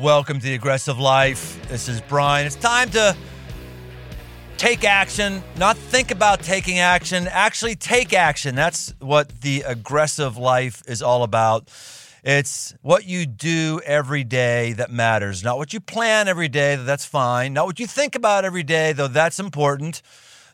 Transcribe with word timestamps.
Welcome 0.00 0.38
to 0.38 0.46
the 0.46 0.54
Aggressive 0.54 0.98
Life. 0.98 1.60
This 1.68 1.86
is 1.86 2.00
Brian. 2.00 2.46
It's 2.46 2.56
time 2.56 2.88
to 2.92 3.14
take 4.56 4.82
action, 4.82 5.42
not 5.58 5.76
think 5.76 6.10
about 6.10 6.40
taking 6.40 6.78
action, 6.78 7.28
actually 7.28 7.74
take 7.74 8.14
action. 8.14 8.54
That's 8.54 8.94
what 9.00 9.28
the 9.42 9.60
aggressive 9.60 10.38
life 10.38 10.82
is 10.88 11.02
all 11.02 11.22
about. 11.22 11.68
It's 12.24 12.74
what 12.80 13.04
you 13.04 13.26
do 13.26 13.82
every 13.84 14.24
day 14.24 14.72
that 14.72 14.90
matters, 14.90 15.44
not 15.44 15.58
what 15.58 15.74
you 15.74 15.80
plan 15.80 16.28
every 16.28 16.48
day, 16.48 16.76
that's 16.76 17.04
fine, 17.04 17.52
not 17.52 17.66
what 17.66 17.78
you 17.78 17.86
think 17.86 18.14
about 18.14 18.46
every 18.46 18.62
day, 18.62 18.94
though 18.94 19.06
that's 19.06 19.38
important, 19.38 20.00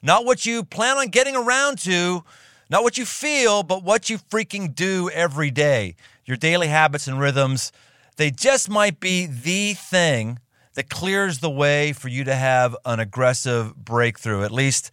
not 0.03 0.25
what 0.25 0.45
you 0.45 0.65
plan 0.65 0.97
on 0.97 1.07
getting 1.07 1.37
around 1.37 1.79
to, 1.83 2.25
not 2.69 2.83
what 2.83 2.99
you 2.99 3.07
feel, 3.07 3.63
but 3.63 3.85
what 3.85 4.11
you 4.11 4.19
freaking 4.19 4.75
do 4.75 5.09
every 5.11 5.53
day. 5.53 5.95
Your 6.25 6.37
daily 6.37 6.67
habits 6.67 7.07
and 7.07 7.21
rhythms 7.21 7.71
they 8.17 8.31
just 8.31 8.69
might 8.69 9.01
be 9.01 9.27
the 9.27 9.75
thing 9.75 10.39
that 10.75 10.91
clears 10.91 11.39
the 11.39 11.51
way 11.51 11.93
for 11.93 12.09
you 12.09 12.25
to 12.25 12.35
have 12.35 12.77
an 12.85 13.01
aggressive 13.01 13.75
breakthrough. 13.77 14.43
At 14.43 14.53
least 14.53 14.91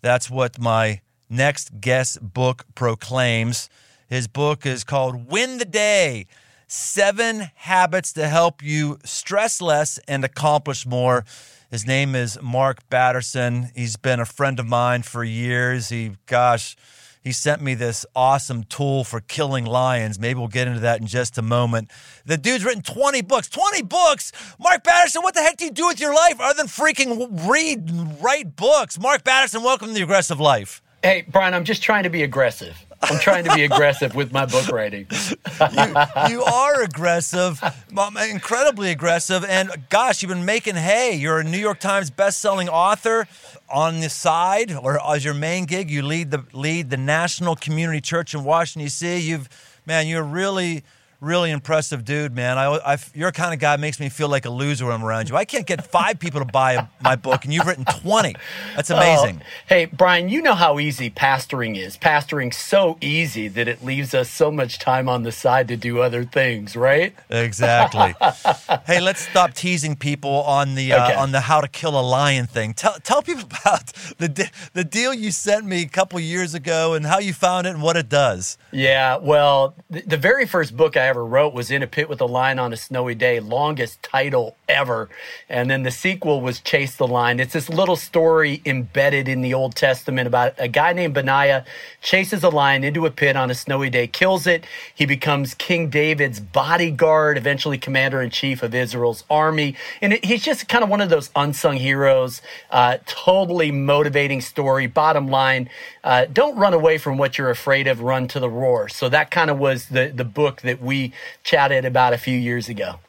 that's 0.00 0.30
what 0.30 0.58
my 0.58 1.00
next 1.28 1.80
guest 1.80 2.20
book 2.20 2.66
proclaims. 2.74 3.70
His 4.08 4.28
book 4.28 4.66
is 4.66 4.84
called 4.84 5.30
Win 5.30 5.58
the 5.58 5.64
Day 5.64 6.26
Seven 6.66 7.50
Habits 7.54 8.12
to 8.14 8.28
Help 8.28 8.62
You 8.62 8.98
Stress 9.04 9.60
Less 9.60 9.98
and 10.08 10.24
Accomplish 10.24 10.86
More. 10.86 11.24
His 11.70 11.86
name 11.86 12.14
is 12.14 12.38
Mark 12.42 12.86
Batterson. 12.90 13.70
He's 13.74 13.96
been 13.96 14.20
a 14.20 14.26
friend 14.26 14.60
of 14.60 14.66
mine 14.66 15.02
for 15.02 15.24
years. 15.24 15.88
He, 15.88 16.12
gosh, 16.26 16.76
he 17.22 17.30
sent 17.32 17.62
me 17.62 17.74
this 17.74 18.04
awesome 18.16 18.64
tool 18.64 19.04
for 19.04 19.20
killing 19.20 19.64
lions. 19.64 20.18
Maybe 20.18 20.38
we'll 20.38 20.48
get 20.48 20.66
into 20.66 20.80
that 20.80 21.00
in 21.00 21.06
just 21.06 21.38
a 21.38 21.42
moment. 21.42 21.90
The 22.26 22.36
dude's 22.36 22.64
written 22.64 22.82
20 22.82 23.22
books. 23.22 23.48
20 23.48 23.82
books? 23.82 24.32
Mark 24.58 24.82
Batterson, 24.82 25.22
what 25.22 25.34
the 25.34 25.40
heck 25.40 25.56
do 25.56 25.66
you 25.66 25.70
do 25.70 25.86
with 25.86 26.00
your 26.00 26.14
life 26.14 26.40
other 26.40 26.56
than 26.56 26.66
freaking 26.66 27.48
read 27.48 27.90
write 28.20 28.56
books? 28.56 28.98
Mark 28.98 29.22
Batterson, 29.22 29.62
welcome 29.62 29.88
to 29.88 29.94
the 29.94 30.02
aggressive 30.02 30.40
life. 30.40 30.81
Hey, 31.02 31.24
Brian, 31.28 31.52
I'm 31.52 31.64
just 31.64 31.82
trying 31.82 32.04
to 32.04 32.10
be 32.10 32.22
aggressive. 32.22 32.76
I'm 33.02 33.18
trying 33.18 33.42
to 33.44 33.54
be 33.56 33.64
aggressive 33.64 34.14
with 34.14 34.32
my 34.32 34.46
book 34.46 34.68
writing. 34.68 35.08
you, 35.10 35.94
you 36.28 36.42
are 36.44 36.82
aggressive, 36.82 37.60
um, 37.98 38.16
incredibly 38.16 38.92
aggressive. 38.92 39.44
And 39.44 39.70
gosh, 39.90 40.22
you've 40.22 40.28
been 40.28 40.44
making 40.44 40.76
hay. 40.76 41.14
You're 41.16 41.40
a 41.40 41.44
New 41.44 41.58
York 41.58 41.80
Times 41.80 42.10
best-selling 42.10 42.68
author. 42.68 43.26
On 43.68 44.00
the 44.00 44.10
side, 44.10 44.70
or 44.70 45.04
as 45.04 45.24
your 45.24 45.34
main 45.34 45.64
gig, 45.64 45.90
you 45.90 46.02
lead 46.02 46.30
the 46.30 46.44
lead 46.52 46.90
the 46.90 46.96
National 46.98 47.56
Community 47.56 48.02
Church 48.02 48.34
in 48.34 48.44
Washington 48.44 48.84
D.C. 48.84 49.18
You've, 49.18 49.48
man, 49.86 50.06
you're 50.06 50.22
really 50.22 50.84
really 51.22 51.52
impressive 51.52 52.04
dude, 52.04 52.34
man. 52.34 52.58
I, 52.58 52.66
I, 52.94 52.98
you're 53.14 53.28
a 53.28 53.32
kind 53.32 53.54
of 53.54 53.60
guy 53.60 53.76
makes 53.76 54.00
me 54.00 54.08
feel 54.08 54.28
like 54.28 54.44
a 54.44 54.50
loser 54.50 54.86
when 54.86 54.94
I'm 54.94 55.04
around 55.04 55.28
you. 55.28 55.36
I 55.36 55.44
can't 55.44 55.66
get 55.66 55.86
five 55.86 56.18
people 56.18 56.40
to 56.40 56.44
buy 56.44 56.88
my 57.00 57.14
book, 57.16 57.44
and 57.44 57.54
you've 57.54 57.66
written 57.66 57.84
20. 57.84 58.34
That's 58.74 58.90
oh, 58.90 58.96
amazing. 58.96 59.40
Oh, 59.40 59.46
hey, 59.68 59.84
Brian, 59.86 60.28
you 60.28 60.42
know 60.42 60.54
how 60.54 60.80
easy 60.80 61.10
pastoring 61.10 61.78
is. 61.78 61.96
Pastoring's 61.96 62.56
so 62.56 62.98
easy 63.00 63.46
that 63.48 63.68
it 63.68 63.84
leaves 63.84 64.14
us 64.14 64.28
so 64.28 64.50
much 64.50 64.80
time 64.80 65.08
on 65.08 65.22
the 65.22 65.32
side 65.32 65.68
to 65.68 65.76
do 65.76 66.00
other 66.00 66.24
things, 66.24 66.74
right? 66.74 67.14
Exactly. 67.30 68.14
hey, 68.86 69.00
let's 69.00 69.20
stop 69.20 69.54
teasing 69.54 69.94
people 69.94 70.42
on 70.42 70.74
the 70.74 70.92
uh, 70.92 71.04
okay. 71.04 71.14
on 71.14 71.30
the 71.30 71.40
how 71.40 71.60
to 71.60 71.68
kill 71.68 71.98
a 71.98 72.02
lion 72.02 72.46
thing. 72.46 72.74
Tell 72.74 72.94
tell 72.94 73.22
people 73.22 73.44
about 73.44 73.86
the 74.18 74.50
the 74.72 74.84
deal 74.84 75.14
you 75.14 75.30
sent 75.30 75.64
me 75.66 75.82
a 75.82 75.88
couple 75.88 76.18
years 76.18 76.54
ago 76.54 76.94
and 76.94 77.06
how 77.06 77.20
you 77.20 77.32
found 77.32 77.66
it 77.68 77.70
and 77.70 77.82
what 77.82 77.96
it 77.96 78.08
does. 78.08 78.58
Yeah, 78.72 79.18
well, 79.18 79.76
the, 79.88 80.00
the 80.02 80.16
very 80.16 80.46
first 80.46 80.76
book 80.76 80.96
I 80.96 81.11
ever 81.12 81.26
wrote 81.26 81.52
was 81.52 81.70
In 81.70 81.82
a 81.82 81.86
Pit 81.86 82.08
with 82.08 82.22
a 82.22 82.24
Lion 82.24 82.58
on 82.58 82.72
a 82.72 82.76
Snowy 82.76 83.14
Day, 83.14 83.38
longest 83.38 84.02
title 84.02 84.56
ever. 84.66 85.10
And 85.46 85.68
then 85.68 85.82
the 85.82 85.90
sequel 85.90 86.40
was 86.40 86.58
Chase 86.58 86.96
the 86.96 87.06
Lion. 87.06 87.38
It's 87.38 87.52
this 87.52 87.68
little 87.68 87.96
story 87.96 88.62
embedded 88.64 89.28
in 89.28 89.42
the 89.42 89.52
Old 89.52 89.74
Testament 89.74 90.26
about 90.26 90.54
a 90.56 90.68
guy 90.68 90.94
named 90.94 91.12
Benaiah 91.12 91.66
chases 92.00 92.42
a 92.42 92.48
lion 92.48 92.82
into 92.82 93.04
a 93.04 93.10
pit 93.10 93.36
on 93.36 93.50
a 93.50 93.54
snowy 93.54 93.90
day, 93.90 94.06
kills 94.06 94.46
it. 94.46 94.64
He 94.94 95.04
becomes 95.04 95.52
King 95.52 95.90
David's 95.90 96.40
bodyguard, 96.40 97.36
eventually 97.36 97.76
commander 97.76 98.22
in 98.22 98.30
chief 98.30 98.62
of 98.62 98.74
Israel's 98.74 99.24
army. 99.28 99.76
And 100.00 100.14
it, 100.14 100.24
he's 100.24 100.42
just 100.42 100.66
kind 100.66 100.82
of 100.82 100.88
one 100.88 101.02
of 101.02 101.10
those 101.10 101.28
unsung 101.36 101.76
heroes, 101.76 102.40
uh, 102.70 102.96
totally 103.04 103.70
motivating 103.70 104.40
story. 104.40 104.86
Bottom 104.86 105.28
line, 105.28 105.68
uh, 106.02 106.24
don't 106.32 106.56
run 106.56 106.72
away 106.72 106.96
from 106.96 107.18
what 107.18 107.36
you're 107.36 107.50
afraid 107.50 107.86
of, 107.86 108.00
run 108.00 108.28
to 108.28 108.40
the 108.40 108.48
roar. 108.48 108.88
So 108.88 109.10
that 109.10 109.30
kind 109.30 109.50
of 109.50 109.58
was 109.58 109.90
the, 109.90 110.10
the 110.14 110.24
book 110.24 110.62
that 110.62 110.80
we 110.80 111.01
chatted 111.42 111.84
about 111.84 112.12
a 112.12 112.18
few 112.18 112.38
years 112.38 112.68
ago. 112.68 113.00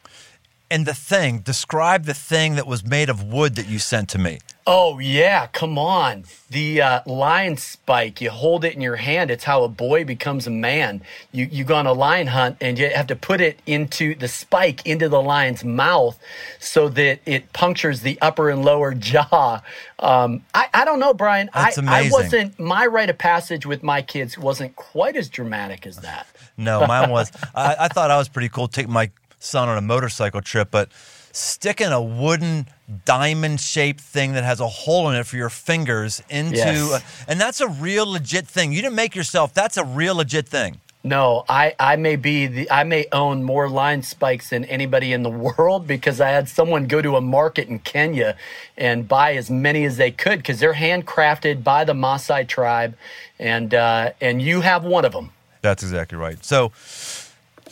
And 0.70 0.86
the 0.86 0.94
thing, 0.94 1.38
describe 1.40 2.04
the 2.04 2.14
thing 2.14 2.56
that 2.56 2.66
was 2.66 2.84
made 2.84 3.08
of 3.08 3.22
wood 3.22 3.54
that 3.56 3.68
you 3.68 3.78
sent 3.78 4.08
to 4.10 4.18
me. 4.18 4.38
Oh 4.66 4.98
yeah, 4.98 5.46
come 5.48 5.76
on. 5.76 6.24
The 6.48 6.80
uh, 6.80 7.00
lion 7.04 7.58
spike, 7.58 8.22
you 8.22 8.30
hold 8.30 8.64
it 8.64 8.74
in 8.74 8.80
your 8.80 8.96
hand. 8.96 9.30
It's 9.30 9.44
how 9.44 9.62
a 9.62 9.68
boy 9.68 10.06
becomes 10.06 10.46
a 10.46 10.50
man. 10.50 11.02
You 11.32 11.44
you 11.52 11.64
go 11.64 11.74
on 11.74 11.86
a 11.86 11.92
lion 11.92 12.28
hunt 12.28 12.56
and 12.62 12.78
you 12.78 12.88
have 12.88 13.06
to 13.08 13.16
put 13.16 13.42
it 13.42 13.58
into 13.66 14.14
the 14.14 14.26
spike 14.26 14.86
into 14.86 15.10
the 15.10 15.20
lion's 15.20 15.64
mouth 15.64 16.18
so 16.60 16.88
that 16.90 17.20
it 17.26 17.52
punctures 17.52 18.00
the 18.00 18.18
upper 18.22 18.48
and 18.48 18.64
lower 18.64 18.94
jaw. 18.94 19.60
Um, 19.98 20.42
I, 20.54 20.68
I 20.72 20.86
don't 20.86 20.98
know, 20.98 21.12
Brian. 21.12 21.50
That's 21.52 21.76
I, 21.76 21.82
amazing. 21.82 22.12
I 22.12 22.16
wasn't 22.16 22.58
my 22.58 22.86
rite 22.86 23.10
of 23.10 23.18
passage 23.18 23.66
with 23.66 23.82
my 23.82 24.00
kids 24.00 24.38
wasn't 24.38 24.76
quite 24.76 25.16
as 25.16 25.28
dramatic 25.28 25.86
as 25.86 25.98
that. 25.98 26.26
No, 26.56 26.86
mine 26.86 27.10
was. 27.10 27.30
I, 27.54 27.76
I 27.80 27.88
thought 27.88 28.10
I 28.10 28.16
was 28.16 28.30
pretty 28.30 28.48
cool 28.48 28.68
taking 28.68 28.92
my 28.92 29.10
son 29.40 29.68
on 29.68 29.76
a 29.76 29.82
motorcycle 29.82 30.40
trip, 30.40 30.68
but 30.70 30.88
sticking 31.34 31.88
a 31.88 32.00
wooden 32.00 32.66
diamond 33.04 33.60
shaped 33.60 34.00
thing 34.00 34.32
that 34.34 34.44
has 34.44 34.60
a 34.60 34.68
hole 34.68 35.08
in 35.10 35.16
it 35.16 35.26
for 35.26 35.36
your 35.36 35.48
fingers 35.48 36.22
into 36.28 36.56
yes. 36.56 37.24
and 37.26 37.40
that's 37.40 37.60
a 37.60 37.68
real 37.68 38.06
legit 38.06 38.46
thing. 38.46 38.72
You 38.72 38.82
didn't 38.82 38.96
make 38.96 39.14
yourself 39.14 39.54
that's 39.54 39.76
a 39.76 39.84
real 39.84 40.16
legit 40.16 40.48
thing. 40.48 40.80
No 41.02 41.44
i 41.48 41.74
i 41.78 41.96
may 41.96 42.16
be 42.16 42.46
the 42.46 42.70
i 42.70 42.84
may 42.84 43.06
own 43.12 43.42
more 43.42 43.68
lion 43.68 44.02
spikes 44.02 44.50
than 44.50 44.64
anybody 44.64 45.12
in 45.12 45.22
the 45.22 45.30
world 45.30 45.86
because 45.86 46.18
i 46.18 46.30
had 46.30 46.48
someone 46.48 46.86
go 46.86 47.02
to 47.02 47.16
a 47.16 47.20
market 47.20 47.68
in 47.68 47.78
kenya 47.78 48.36
and 48.76 49.06
buy 49.06 49.34
as 49.34 49.50
many 49.50 49.84
as 49.84 49.98
they 49.98 50.10
could 50.10 50.38
because 50.38 50.60
they're 50.60 50.72
handcrafted 50.72 51.62
by 51.62 51.84
the 51.84 51.92
maasai 51.92 52.48
tribe 52.48 52.96
and 53.38 53.74
uh, 53.74 54.12
and 54.20 54.40
you 54.40 54.62
have 54.62 54.84
one 54.84 55.04
of 55.04 55.12
them 55.12 55.30
that's 55.64 55.82
exactly 55.82 56.18
right. 56.18 56.44
So 56.44 56.72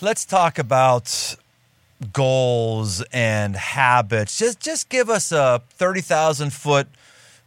let's 0.00 0.24
talk 0.24 0.58
about 0.58 1.36
goals 2.12 3.02
and 3.12 3.56
habits. 3.56 4.38
Just 4.38 4.60
just 4.60 4.88
give 4.88 5.08
us 5.08 5.32
a 5.32 5.62
thirty 5.70 6.00
thousand 6.00 6.52
foot 6.52 6.88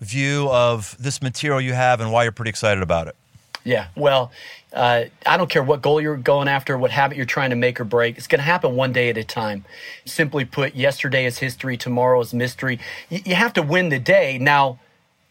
view 0.02 0.50
of 0.50 0.96
this 1.00 1.22
material 1.22 1.62
you 1.62 1.74
have 1.74 2.02
and 2.02 2.12
why 2.12 2.24
you're 2.24 2.32
pretty 2.32 2.50
excited 2.50 2.84
about 2.84 3.08
it. 3.08 3.16
Yeah, 3.64 3.88
well, 3.96 4.32
uh, 4.74 5.06
I 5.26 5.38
don't 5.38 5.50
care 5.50 5.64
what 5.64 5.82
goal 5.82 6.00
you're 6.00 6.18
going 6.18 6.48
after, 6.48 6.78
what 6.78 6.92
habit 6.92 7.18
you're 7.18 7.26
trying 7.26 7.50
to 7.50 7.56
make 7.56 7.80
or 7.80 7.84
break. 7.84 8.16
It's 8.16 8.28
going 8.28 8.40
to 8.40 8.46
happen 8.46 8.76
one 8.76 8.94
day 8.94 9.10
at 9.10 9.18
a 9.18 9.24
time. 9.24 9.66
Simply 10.06 10.46
put, 10.46 10.76
yesterday 10.76 11.26
is 11.26 11.40
history, 11.40 11.76
tomorrow 11.76 12.22
is 12.22 12.32
mystery. 12.32 12.80
Y- 13.10 13.24
you 13.26 13.34
have 13.34 13.54
to 13.54 13.64
win 13.64 13.90
the 13.90 13.98
day. 13.98 14.38
Now, 14.38 14.78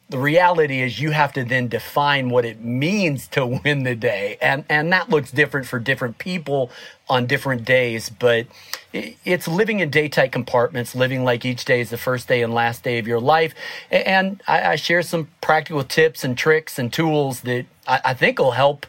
the 0.08 0.18
reality 0.18 0.82
is 0.82 1.00
you 1.00 1.12
have 1.12 1.32
to 1.32 1.44
then 1.44 1.68
define 1.68 2.28
what 2.28 2.44
it 2.44 2.60
means 2.62 3.26
to 3.28 3.46
win 3.64 3.84
the 3.84 3.94
day. 3.94 4.36
And 4.40 4.64
and 4.68 4.92
that 4.92 5.10
looks 5.10 5.30
different 5.30 5.66
for 5.66 5.78
different 5.78 6.18
people 6.18 6.70
on 7.08 7.26
different 7.26 7.66
days 7.66 8.08
but 8.08 8.46
it's 8.92 9.46
living 9.46 9.80
in 9.80 9.90
day 9.90 10.08
tight 10.08 10.32
compartments 10.32 10.94
living 10.94 11.22
like 11.22 11.44
each 11.44 11.64
day 11.64 11.80
is 11.80 11.90
the 11.90 11.98
first 11.98 12.28
day 12.28 12.42
and 12.42 12.54
last 12.54 12.82
day 12.82 12.98
of 12.98 13.06
your 13.06 13.20
life. 13.20 13.54
And 13.90 14.42
i, 14.46 14.72
I 14.72 14.76
share 14.76 15.02
some 15.02 15.28
practical 15.40 15.84
tips 15.84 16.24
and 16.24 16.36
tricks 16.36 16.78
and 16.78 16.92
tools 16.92 17.40
that 17.42 17.66
I, 17.86 18.00
I 18.04 18.14
think 18.14 18.38
will 18.38 18.52
help 18.52 18.86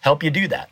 help 0.00 0.22
you 0.22 0.30
do 0.30 0.48
that. 0.48 0.70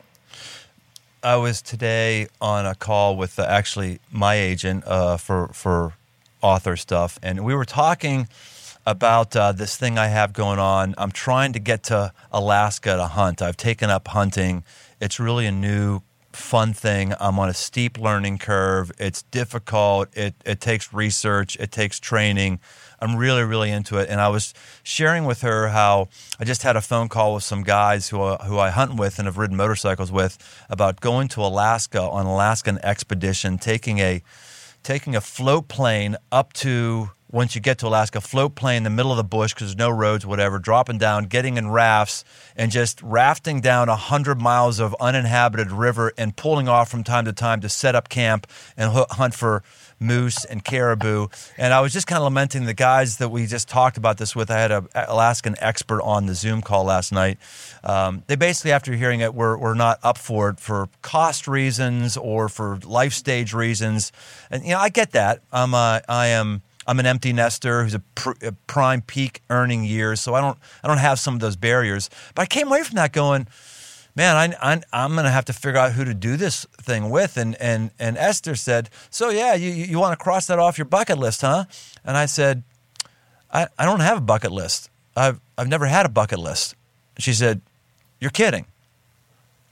I 1.23 1.37
was 1.37 1.61
today 1.61 2.29
on 2.41 2.67
a 2.67 2.75
call 2.75 3.17
with 3.17 3.39
uh, 3.39 3.47
actually 3.49 3.99
my 4.13 4.35
agent 4.35 4.85
uh, 4.87 5.17
for 5.17 5.49
for 5.49 5.95
author 6.43 6.77
stuff 6.77 7.19
and 7.23 7.45
we 7.45 7.55
were 7.55 7.65
talking 7.65 8.29
about 8.87 9.35
uh, 9.35 9.53
this 9.53 9.77
thing 9.77 9.99
I 9.99 10.07
have 10.07 10.33
going 10.33 10.61
on. 10.61 10.95
I'm 10.97 11.11
trying 11.11 11.53
to 11.55 11.59
get 11.59 11.83
to 11.85 12.13
Alaska 12.33 12.97
to 12.97 13.07
hunt. 13.07 13.43
I've 13.43 13.57
taken 13.57 13.91
up 13.91 14.09
hunting. 14.09 14.63
It's 15.01 15.19
really 15.19 15.45
a 15.47 15.53
new, 15.53 16.03
fun 16.33 16.73
thing. 16.73 17.13
I'm 17.19 17.39
on 17.39 17.49
a 17.49 17.55
steep 17.55 17.99
learning 17.99 18.39
curve. 18.39 18.93
It's 18.99 19.23
difficult. 19.23 20.17
It, 20.17 20.35
it 20.45 20.61
takes 20.61 20.93
research, 20.93 21.57
it 21.57 21.73
takes 21.73 21.99
training. 21.99 22.61
I'm 23.01 23.17
really, 23.17 23.43
really 23.43 23.71
into 23.71 23.99
it. 23.99 24.09
And 24.09 24.21
I 24.21 24.29
was 24.29 24.55
sharing 24.83 25.25
with 25.25 25.43
her 25.43 25.69
how 25.69 26.09
I 26.39 26.45
just 26.45 26.63
had 26.63 26.77
a 26.77 26.81
phone 26.81 27.09
call 27.09 27.35
with 27.35 27.43
some 27.43 27.63
guys 27.63 28.09
who, 28.09 28.23
uh, 28.23 28.45
who 28.45 28.59
I 28.59 28.71
hunt 28.71 28.97
with 28.97 29.19
and 29.19 29.27
have 29.27 29.37
ridden 29.37 29.57
motorcycles 29.57 30.13
with 30.13 30.39
about 30.71 31.01
going 31.01 31.29
to 31.29 31.43
Alaska 31.43 32.01
on 32.01 32.23
an 32.23 32.33
Alaskan 32.33 32.79
expedition, 32.83 33.59
taking 33.59 33.99
a 33.99 34.23
taking 34.83 35.17
a 35.17 35.21
float 35.21 35.67
plane 35.67 36.17
up 36.31 36.53
to 36.53 37.11
once 37.31 37.55
you 37.55 37.61
get 37.61 37.79
to 37.79 37.87
Alaska, 37.87 38.21
float 38.21 38.55
plane 38.55 38.79
in 38.79 38.83
the 38.85 38.91
middle 38.91 39.11
of 39.11 39.17
the 39.17 39.25
bush 39.25 39.53
because 39.53 39.69
there's 39.69 39.77
no 39.77 39.91
roads, 39.91 40.25
whatever, 40.25 40.59
dropping 40.59 40.99
down, 40.99 41.25
getting 41.25 41.57
in 41.57 41.69
rafts, 41.69 42.25
and 42.55 42.71
just 42.71 43.03
rafting 43.03 43.61
down 43.61 43.89
100 43.89 44.41
miles 44.41 44.79
of 44.79 44.95
uninhabited 45.01 45.73
river 45.73 46.13
and 46.17 46.37
pulling 46.37 46.69
off 46.69 46.89
from 46.89 47.03
time 47.03 47.25
to 47.25 47.33
time 47.33 47.61
to 47.61 47.69
set 47.69 47.95
up 47.95 48.09
camp 48.09 48.47
and 48.77 48.93
hunt 49.11 49.35
for 49.35 49.63
moose 49.99 50.45
and 50.45 50.65
caribou. 50.65 51.27
And 51.57 51.73
I 51.73 51.81
was 51.81 51.93
just 51.93 52.07
kind 52.07 52.19
of 52.19 52.25
lamenting 52.25 52.65
the 52.65 52.75
guys 52.75 53.17
that 53.17 53.31
we 53.31 53.47
just 53.47 53.69
talked 53.69 53.97
about 53.97 54.19
this 54.19 54.37
with. 54.37 54.51
I 54.51 54.59
had 54.59 54.71
an 54.71 54.89
Alaskan 54.95 55.57
expert 55.59 56.03
on 56.03 56.27
the 56.27 56.35
Zoom 56.35 56.63
call 56.63 56.85
last 56.85 57.13
night. 57.13 57.39
Um, 57.83 58.23
they 58.27 58.37
basically, 58.37 58.73
after 58.73 58.93
hearing 58.93 59.21
it, 59.21 59.35
were, 59.35 59.57
were 59.57 59.75
not 59.75 59.99
up 60.03 60.19
for 60.19 60.51
it 60.51 60.61
for 60.61 60.89
cost 61.03 61.49
reasons 61.49 62.17
or 62.17 62.49
for 62.49 62.79
life 62.85 63.15
stage 63.15 63.53
reasons. 63.53 64.13
And, 64.51 64.65
you 64.65 64.71
know, 64.71 64.79
I 64.79 64.91
get 64.91 65.13
that. 65.13 65.41
I'm, 65.53 65.75
uh, 65.75 66.01
I 66.09 66.29
am 66.29 66.63
I'm 66.87 67.01
an 67.01 67.07
empty 67.07 67.33
nester 67.33 67.83
who's 67.83 67.95
a, 67.95 68.01
pr- 68.15 68.33
a, 68.43 68.53
prime 68.67 69.03
peak 69.03 69.43
earning 69.51 69.85
years, 69.85 70.21
so 70.21 70.35
I 70.35 70.41
don't 70.41 70.59
I 70.83 70.89
don't 70.89 70.99
have 70.99 71.19
some 71.19 71.35
of 71.35 71.41
those 71.41 71.57
barriers. 71.57 72.09
But 72.35 72.43
I 72.43 72.47
came 72.47 72.69
away 72.69 72.83
from 72.83 72.97
that 72.97 73.13
going, 73.13 73.49
man, 74.15 74.37
I, 74.37 74.73
I, 74.73 74.81
I'm 74.93 75.13
going 75.13 75.25
to 75.25 75.31
have 75.31 75.45
to 75.47 75.53
figure 75.53 75.79
out 75.79 75.93
who 75.93 76.05
to 76.05 76.15
do 76.15 76.37
this 76.37 76.65
thing 76.81 77.11
with. 77.11 77.37
And 77.37 77.55
and 77.61 77.91
and 77.99 78.17
Esther 78.17 78.55
said, 78.55 78.91
so 79.11 79.31
yeah, 79.31 79.55
you 79.55 79.71
you 79.71 79.99
want 79.99 80.19
to 80.19 80.23
cross 80.23 80.47
that 80.47 80.59
off 80.59 80.79
your 80.79 80.87
bucket 80.87 81.19
list, 81.19 81.43
huh? 81.43 81.65
And 82.05 82.17
I 82.17 82.27
said, 82.27 82.63
I, 83.53 83.69
I 83.79 83.85
don't 83.85 84.01
have 84.01 84.19
a 84.19 84.23
bucket 84.23 84.53
list. 84.53 84.91
I've 85.17 85.41
I've 85.59 85.69
never 85.69 85.87
had 85.87 86.07
a 86.07 86.11
bucket 86.11 86.39
list. 86.39 86.75
She 87.19 87.33
said, 87.33 87.61
you're 88.21 88.31
kidding. 88.31 88.67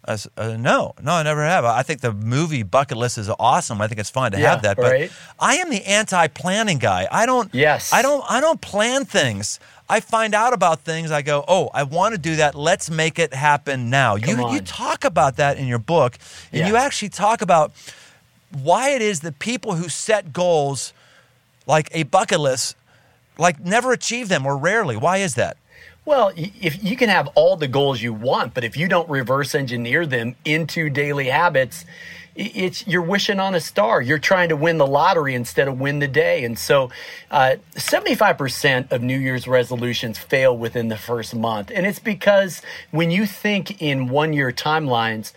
Uh, 0.07 0.57
no, 0.59 0.95
no, 1.03 1.13
I 1.13 1.23
never 1.23 1.43
have. 1.43 1.65
I 1.65 1.83
think 1.83 2.03
the 2.03 2.13
movie 2.13 2.63
bucket 2.63 2.99
list 2.99 3.17
is 3.17 3.31
awesome. 3.39 3.81
I 3.81 3.89
think 3.89 3.99
it's 4.01 4.11
fun 4.11 4.33
to 4.33 4.39
yeah, 4.39 4.51
have 4.51 4.63
that. 4.63 4.77
But 4.77 4.93
right. 4.93 5.13
I 5.41 5.57
am 5.57 5.71
the 5.71 5.83
anti-planning 5.85 6.79
guy. 6.79 7.09
I 7.11 7.25
don't. 7.25 7.53
Yes. 7.55 7.93
I 7.93 8.03
don't. 8.03 8.23
I 8.29 8.41
don't 8.41 8.61
plan 8.61 9.07
things. 9.07 9.61
I 9.89 10.01
find 10.01 10.35
out 10.35 10.53
about 10.53 10.81
things. 10.81 11.11
I 11.11 11.23
go, 11.23 11.45
oh, 11.47 11.71
I 11.73 11.83
want 11.85 12.15
to 12.15 12.19
do 12.19 12.37
that. 12.37 12.55
Let's 12.55 12.91
make 12.91 13.19
it 13.19 13.35
happen 13.35 13.91
now. 13.91 14.17
Come 14.17 14.39
you 14.39 14.45
on. 14.45 14.55
you 14.55 14.61
talk 14.61 15.05
about 15.05 15.37
that 15.37 15.59
in 15.59 15.67
your 15.67 15.79
book, 15.79 16.19
and 16.53 16.61
Yeah. 16.61 16.69
you 16.69 16.77
actually 16.77 17.11
talk 17.11 17.41
about 17.43 17.73
why 18.63 18.91
it 18.91 19.03
is 19.03 19.21
that 19.21 19.39
people 19.39 19.75
who 19.75 19.89
set 19.89 20.33
goals 20.33 20.93
like 21.67 21.89
a 21.93 22.05
bucket 22.05 22.41
list 22.41 22.77
like 23.39 23.59
never 23.61 23.93
achieve 23.93 24.29
them 24.29 24.47
or 24.47 24.57
rarely. 24.57 24.97
Why 24.97 25.19
is 25.19 25.35
that? 25.35 25.57
Well, 26.07 26.33
if 26.37 26.85
you 26.85 26.97
can 26.97 27.09
have 27.09 27.29
all 27.29 27.57
the 27.57 27.67
goals 27.67 28.03
you 28.03 28.13
want, 28.13 28.53
but 28.53 28.63
if 28.63 28.77
you 28.77 28.89
don't 28.89 29.09
reverse 29.09 29.55
engineer 29.55 30.05
them 30.05 30.37
into 30.45 30.91
daily 30.91 31.27
habits, 31.27 31.87
it's 32.37 32.87
you're 32.87 33.01
wishing 33.01 33.41
on 33.41 33.55
a 33.55 33.61
star. 33.61 34.03
You're 34.03 34.19
trying 34.19 34.51
to 34.51 34.57
win 34.57 34.77
the 34.77 34.87
lottery 34.87 35.35
instead 35.35 35.67
of 35.67 35.81
win 35.81 36.01
the 36.01 36.09
day. 36.09 36.45
And 36.45 36.59
so, 36.59 36.91
uh, 37.31 37.57
75% 37.75 38.93
of 38.93 39.03
New 39.03 39.17
Year's 39.19 39.49
resolutions 39.49 40.19
fail 40.19 40.57
within 40.57 40.89
the 40.89 40.99
first 40.99 41.35
month, 41.35 41.71
and 41.75 41.87
it's 41.87 42.01
because 42.01 42.61
when 42.91 43.11
you 43.11 43.25
think 43.25 43.81
in 43.81 44.09
one 44.09 44.33
year 44.33 44.53
timelines. 44.53 45.33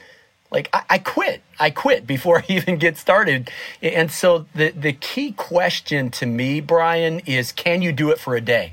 Like 0.49 0.69
I, 0.71 0.83
I 0.91 0.97
quit. 0.99 1.41
I 1.59 1.71
quit 1.71 2.07
before 2.07 2.39
I 2.41 2.45
even 2.47 2.77
get 2.77 2.95
started. 2.97 3.51
And 3.81 4.09
so 4.09 4.45
the 4.55 4.69
the 4.69 4.93
key 4.93 5.33
question 5.33 6.09
to 6.11 6.25
me, 6.25 6.61
Brian, 6.61 7.19
is 7.25 7.51
can 7.51 7.81
you 7.81 7.91
do 7.91 8.11
it 8.11 8.17
for 8.17 8.33
a 8.33 8.39
day? 8.39 8.71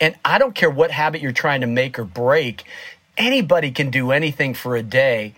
And 0.00 0.16
I 0.24 0.38
don't 0.38 0.54
care 0.54 0.70
what 0.70 0.90
habit 0.90 1.20
you're 1.20 1.32
trying 1.32 1.60
to 1.62 1.66
make 1.66 1.98
or 1.98 2.04
break, 2.04 2.64
anybody 3.16 3.70
can 3.70 3.90
do 3.90 4.10
anything 4.10 4.54
for 4.54 4.76
a 4.76 4.82
day. 4.82 5.34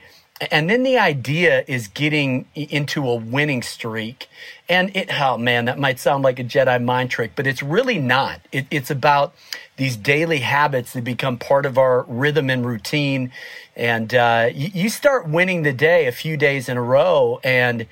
And 0.50 0.68
then 0.68 0.82
the 0.82 0.98
idea 0.98 1.64
is 1.66 1.88
getting 1.88 2.46
into 2.54 3.08
a 3.08 3.14
winning 3.14 3.62
streak. 3.62 4.28
And 4.68 4.94
it, 4.94 5.08
oh 5.18 5.38
man, 5.38 5.64
that 5.64 5.78
might 5.78 5.98
sound 5.98 6.24
like 6.24 6.38
a 6.38 6.44
Jedi 6.44 6.82
mind 6.82 7.10
trick, 7.10 7.32
but 7.34 7.46
it's 7.46 7.62
really 7.62 7.98
not. 7.98 8.40
It, 8.52 8.66
it's 8.70 8.90
about 8.90 9.34
these 9.76 9.96
daily 9.96 10.38
habits 10.40 10.92
that 10.92 11.04
become 11.04 11.38
part 11.38 11.64
of 11.64 11.78
our 11.78 12.02
rhythm 12.02 12.50
and 12.50 12.66
routine. 12.66 13.32
And 13.76 14.14
uh, 14.14 14.50
you, 14.52 14.70
you 14.74 14.88
start 14.90 15.26
winning 15.26 15.62
the 15.62 15.72
day 15.72 16.06
a 16.06 16.12
few 16.12 16.36
days 16.36 16.68
in 16.68 16.76
a 16.76 16.82
row, 16.82 17.40
and 17.42 17.86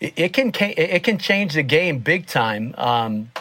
it, 0.00 0.14
it 0.16 0.32
can 0.32 0.52
it 0.54 1.04
can 1.04 1.18
change 1.18 1.54
the 1.54 1.62
game 1.62 1.98
big 1.98 2.26
time. 2.26 2.74
Um, 2.78 3.32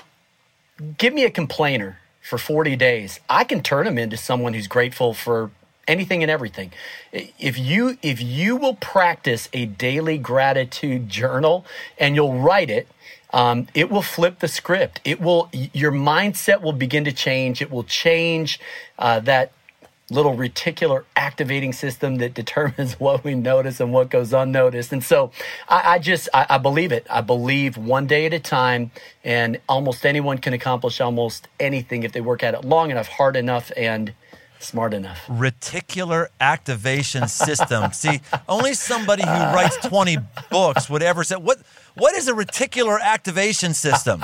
give 0.98 1.14
me 1.14 1.24
a 1.24 1.32
complainer 1.32 2.00
for 2.26 2.38
40 2.38 2.76
days. 2.76 3.20
I 3.30 3.44
can 3.44 3.62
turn 3.62 3.86
him 3.86 3.98
into 3.98 4.18
someone 4.18 4.56
who's 4.56 4.68
grateful 4.68 5.14
for 5.14 5.52
anything 5.88 6.24
and 6.24 6.32
everything. 6.32 6.72
If 7.14 7.60
you 7.60 8.00
if 8.02 8.20
you 8.20 8.56
will 8.56 8.74
practice 8.74 9.48
a 9.54 9.68
daily 9.68 10.18
gratitude 10.18 11.08
journal 11.08 11.66
and 12.00 12.16
you'll 12.16 12.40
write 12.40 12.72
it 12.72 12.88
um, 13.36 13.68
it 13.74 13.90
will 13.90 14.02
flip 14.02 14.40
the 14.40 14.48
script. 14.48 15.02
It 15.04 15.20
will 15.20 15.50
your 15.52 15.92
mindset 15.92 16.62
will 16.62 16.72
begin 16.72 17.04
to 17.04 17.12
change. 17.12 17.62
It 17.62 17.70
will 17.70 17.84
change 17.84 18.62
uh, 18.98 19.20
that 19.22 19.52
little 20.10 20.36
reticular 20.36 21.04
activating 21.16 21.74
system 21.74 22.18
that 22.18 22.34
determines 22.34 22.94
what 23.00 23.24
we 23.24 23.36
notice 23.36 23.80
and 23.80 23.92
what 23.92 24.10
goes 24.10 24.34
unnoticed. 24.34 24.94
And 24.94 25.04
so 25.04 25.32
I, 25.68 25.96
I 25.96 26.00
just, 26.00 26.30
I, 26.34 26.46
I 26.52 26.58
believe 26.58 26.92
it. 26.92 27.08
I 27.10 27.22
believe 27.22 27.78
one 27.78 28.06
day 28.08 28.26
at 28.26 28.34
a 28.34 28.40
time, 28.40 28.92
and 29.24 29.60
almost 29.68 30.06
anyone 30.06 30.38
can 30.38 30.54
accomplish 30.54 31.02
almost 31.02 31.48
anything 31.60 32.04
if 32.04 32.12
they 32.12 32.22
work 32.22 32.44
at 32.44 32.54
it 32.54 32.64
long 32.64 32.92
enough, 32.92 33.08
hard 33.08 33.36
enough, 33.36 33.72
and 33.76 34.14
smart 34.60 34.94
enough. 34.94 35.26
reticular 35.28 36.28
activation 36.40 37.28
system. 37.28 37.92
See, 37.92 38.22
only 38.48 38.74
somebody 38.74 39.24
who 39.24 39.30
writes 39.30 39.78
20 39.88 40.18
books 40.50 40.90
would 40.90 41.04
ever 41.04 41.24
say, 41.24 41.36
what, 41.36 41.60
what 41.96 42.16
is 42.16 42.28
a 42.28 42.34
reticular 42.34 43.00
activation 43.02 43.74
system? 43.74 44.24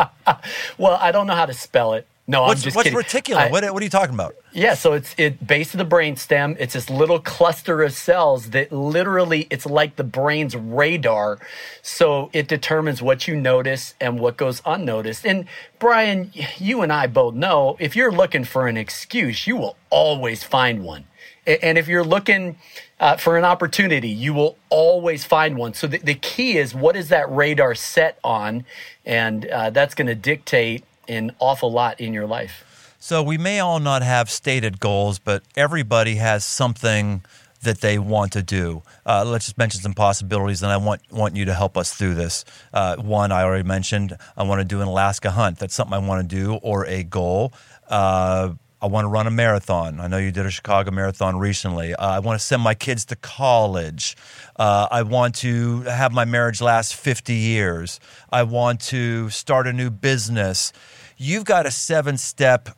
Well, 0.78 0.98
I 1.02 1.12
don't 1.12 1.28
know 1.28 1.36
how 1.36 1.46
to 1.46 1.54
spell 1.54 1.94
it. 1.94 2.08
No, 2.32 2.44
What's, 2.44 2.62
I'm 2.62 2.64
just 2.64 2.76
what's 2.78 2.90
kidding. 2.90 3.04
reticular? 3.04 3.38
I- 3.40 3.52
what, 3.52 3.66
what 3.74 3.82
are 3.82 3.84
you 3.84 3.90
talking 3.90 4.16
about? 4.16 4.36
Yeah, 4.54 4.76
so 4.76 4.94
it's 4.94 5.14
it 5.18 5.46
base 5.46 5.74
of 5.74 5.80
the 5.80 5.86
brain 5.86 6.16
stem. 6.16 6.56
It's 6.60 6.74
this 6.74 6.90
little 6.90 7.20
cluster 7.20 7.84
of 7.84 7.92
cells 7.92 8.52
that 8.52 8.72
literally 8.72 9.48
it's 9.50 9.66
like 9.66 9.98
the 9.98 10.06
brain's 10.06 10.56
radar. 10.56 11.40
So 11.82 12.30
it 12.32 12.48
determines 12.48 13.02
what 13.02 13.28
you 13.28 13.36
notice 13.36 13.96
and 14.00 14.18
what 14.18 14.38
goes 14.38 14.62
unnoticed. 14.66 15.26
And 15.26 15.46
Brian, 15.78 16.32
you 16.58 16.82
and 16.82 16.94
I 16.94 17.08
both 17.08 17.34
know 17.34 17.76
if 17.82 17.98
you're 17.98 18.14
looking 18.14 18.46
for 18.46 18.68
an 18.68 18.78
excuse, 18.78 19.46
you 19.46 19.58
will 19.58 19.76
always 19.90 20.42
find 20.42 20.86
one. 20.86 21.08
And 21.46 21.78
if 21.78 21.90
you're 21.90 22.04
looking 22.04 22.58
uh, 23.00 23.18
for 23.18 23.38
an 23.38 23.44
opportunity, 23.44 24.10
you 24.10 24.34
will 24.34 24.58
always 24.70 25.26
find 25.26 25.58
one. 25.58 25.74
So 25.74 25.88
the, 25.88 25.98
the 25.98 26.14
key 26.14 26.58
is 26.58 26.74
what 26.74 26.96
is 26.96 27.10
that 27.10 27.30
radar 27.30 27.76
set 27.76 28.20
on? 28.24 28.64
And 29.06 29.48
uh, 29.48 29.72
that's 29.72 29.96
going 29.96 30.08
to 30.08 30.16
dictate 30.16 30.86
an 31.12 31.36
awful 31.40 31.72
lot 31.72 32.00
in 32.00 32.14
your 32.14 32.26
life. 32.26 32.96
So 33.00 33.24
we 33.24 33.38
may 33.38 33.60
all 33.60 33.80
not 33.80 34.04
have 34.04 34.30
stated 34.30 34.80
goals, 34.80 35.20
but 35.20 35.44
everybody 35.56 36.16
has 36.16 36.44
something 36.46 37.24
that 37.64 37.82
they 37.82 38.00
want 38.00 38.34
to 38.34 38.42
do. 38.42 38.82
Uh, 39.06 39.24
let's 39.26 39.46
just 39.46 39.58
mention 39.58 39.82
some 39.82 39.94
possibilities, 39.94 40.64
and 40.64 40.72
I 40.72 40.78
want 40.78 41.02
want 41.12 41.36
you 41.36 41.46
to 41.46 41.54
help 41.54 41.78
us 41.78 41.94
through 41.94 42.16
this. 42.16 42.46
Uh, 42.74 42.96
one 42.98 43.32
I 43.32 43.44
already 43.44 43.68
mentioned. 43.68 44.18
I 44.36 44.44
want 44.44 44.62
to 44.62 44.66
do 44.66 44.82
an 44.82 44.88
Alaska 44.88 45.32
hunt. 45.32 45.60
That's 45.60 45.76
something 45.76 45.94
I 45.94 46.00
want 46.00 46.28
to 46.28 46.36
do, 46.36 46.56
or 46.56 46.86
a 46.86 47.04
goal. 47.04 47.54
Uh, 47.88 48.54
I 48.84 48.88
want 48.88 49.06
to 49.06 49.10
run 49.10 49.28
a 49.28 49.32
marathon. 49.32 50.00
I 50.00 50.08
know 50.08 50.18
you 50.18 50.32
did 50.32 50.48
a 50.48 50.50
Chicago 50.50 50.90
marathon 50.90 51.38
recently. 51.38 51.94
Uh, 51.94 52.08
I 52.08 52.20
want 52.20 52.40
to 52.40 52.46
send 52.46 52.64
my 52.64 52.74
kids 52.74 53.06
to 53.06 53.16
college. 53.16 54.18
Uh, 54.56 54.88
I 54.90 55.04
want 55.04 55.36
to 55.36 55.82
have 55.82 56.12
my 56.12 56.26
marriage 56.26 56.62
last 56.62 56.96
50 56.96 57.36
years. 57.36 58.00
I 58.32 58.42
want 58.42 58.80
to 58.82 59.30
start 59.30 59.68
a 59.68 59.74
new 59.74 59.92
business. 59.92 60.74
You've 61.22 61.46
got 61.46 61.68
a 61.68 61.72
seven 61.72 62.18
step 62.18 62.70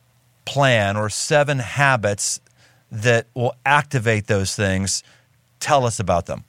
plan 0.44 0.98
or 0.98 1.08
seven 1.08 1.60
habits 1.60 2.42
that 2.92 3.26
will 3.32 3.54
activate 3.64 4.26
those 4.26 4.54
things. 4.54 5.02
Tell 5.60 5.86
us 5.86 5.98
about 5.98 6.26
them. 6.26 6.44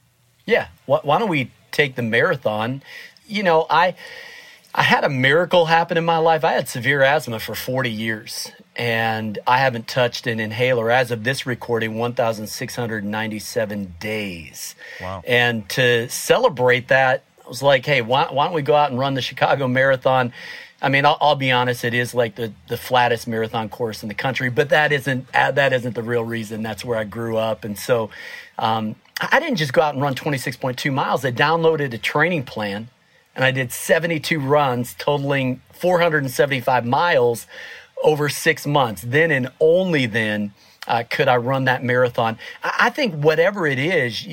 Yeah. 0.46 0.68
Why, 0.88 1.00
why 1.04 1.20
don't 1.20 1.30
we 1.30 1.52
take 1.72 1.96
the 1.96 2.02
marathon? 2.02 2.84
You 3.25 3.44
know, 3.44 3.66
I 3.70 3.96
I 4.74 4.84
had 4.84 5.06
a 5.06 5.10
miracle 5.10 5.68
happen 5.68 5.98
in 5.98 6.04
my 6.04 6.18
life. 6.18 6.44
I 6.44 6.52
had 6.52 6.68
severe 6.68 7.02
asthma 7.02 7.40
for 7.40 7.56
40 7.56 7.90
years, 7.90 8.52
and 8.75 9.40
I 9.48 9.60
haven't 9.60 9.88
touched 9.88 10.28
an 10.28 10.42
inhaler 10.42 10.92
as 10.92 11.12
of 11.12 11.24
this 11.24 11.46
recording 11.46 11.98
1,697 11.98 13.96
days. 14.02 14.75
Wow. 15.00 15.24
And 15.25 15.70
to 15.70 16.10
celebrate 16.10 16.90
that, 16.90 17.24
I 17.46 17.48
was 17.48 17.64
like, 17.64 17.86
hey, 17.86 18.02
why, 18.02 18.28
why 18.30 18.48
don't 18.48 18.54
we 18.54 18.64
go 18.64 18.75
out 18.75 18.90
and 18.90 19.00
run 19.00 19.14
the 19.14 19.22
Chicago 19.22 19.70
Marathon? 19.70 20.34
I 20.82 20.89
mean, 20.89 21.05
I'll, 21.05 21.17
I'll 21.22 21.36
be 21.36 21.51
honest; 21.51 21.84
it 21.84 21.94
is 21.94 22.13
like 22.13 22.36
the, 22.36 22.53
the 22.67 22.77
flattest 22.77 23.27
marathon 23.27 23.70
course 23.70 24.03
in 24.03 24.10
the 24.10 24.15
country, 24.15 24.50
but 24.50 24.70
that 24.70 24.91
isn't 24.91 25.27
uh, 25.34 25.51
that 25.51 25.74
isn't 25.74 25.96
the 25.96 26.03
real 26.03 26.24
reason. 26.24 26.63
That's 26.63 26.84
where 26.84 26.98
I 26.98 27.03
grew 27.05 27.38
up, 27.38 27.63
and 27.63 27.77
so 27.77 28.10
um, 28.60 28.96
I 29.20 29.39
didn't 29.39 29.58
just 29.58 29.74
go 29.74 29.82
out 29.82 29.94
and 29.94 30.03
run 30.03 30.15
26.2 30.15 30.94
miles. 30.94 31.24
I 31.24 31.32
downloaded 31.32 31.94
a 31.94 31.98
training 31.98 32.44
plan, 32.44 32.89
and 33.36 33.46
I 33.46 33.51
did 33.51 33.72
72 33.72 34.39
runs, 34.39 34.94
totaling 34.96 35.62
475 35.74 36.86
miles 36.86 37.48
over 38.03 38.27
six 38.29 38.67
months. 38.67 39.01
Then 39.01 39.32
and 39.32 39.51
only 39.60 40.05
then 40.05 40.53
uh, 40.88 41.03
could 41.10 41.27
I 41.27 41.38
run 41.38 41.65
that 41.65 41.84
marathon. 41.84 42.38
I, 42.63 42.75
I 42.79 42.89
think 42.89 43.15
whatever 43.15 43.65
it 43.65 43.79
is, 43.79 44.27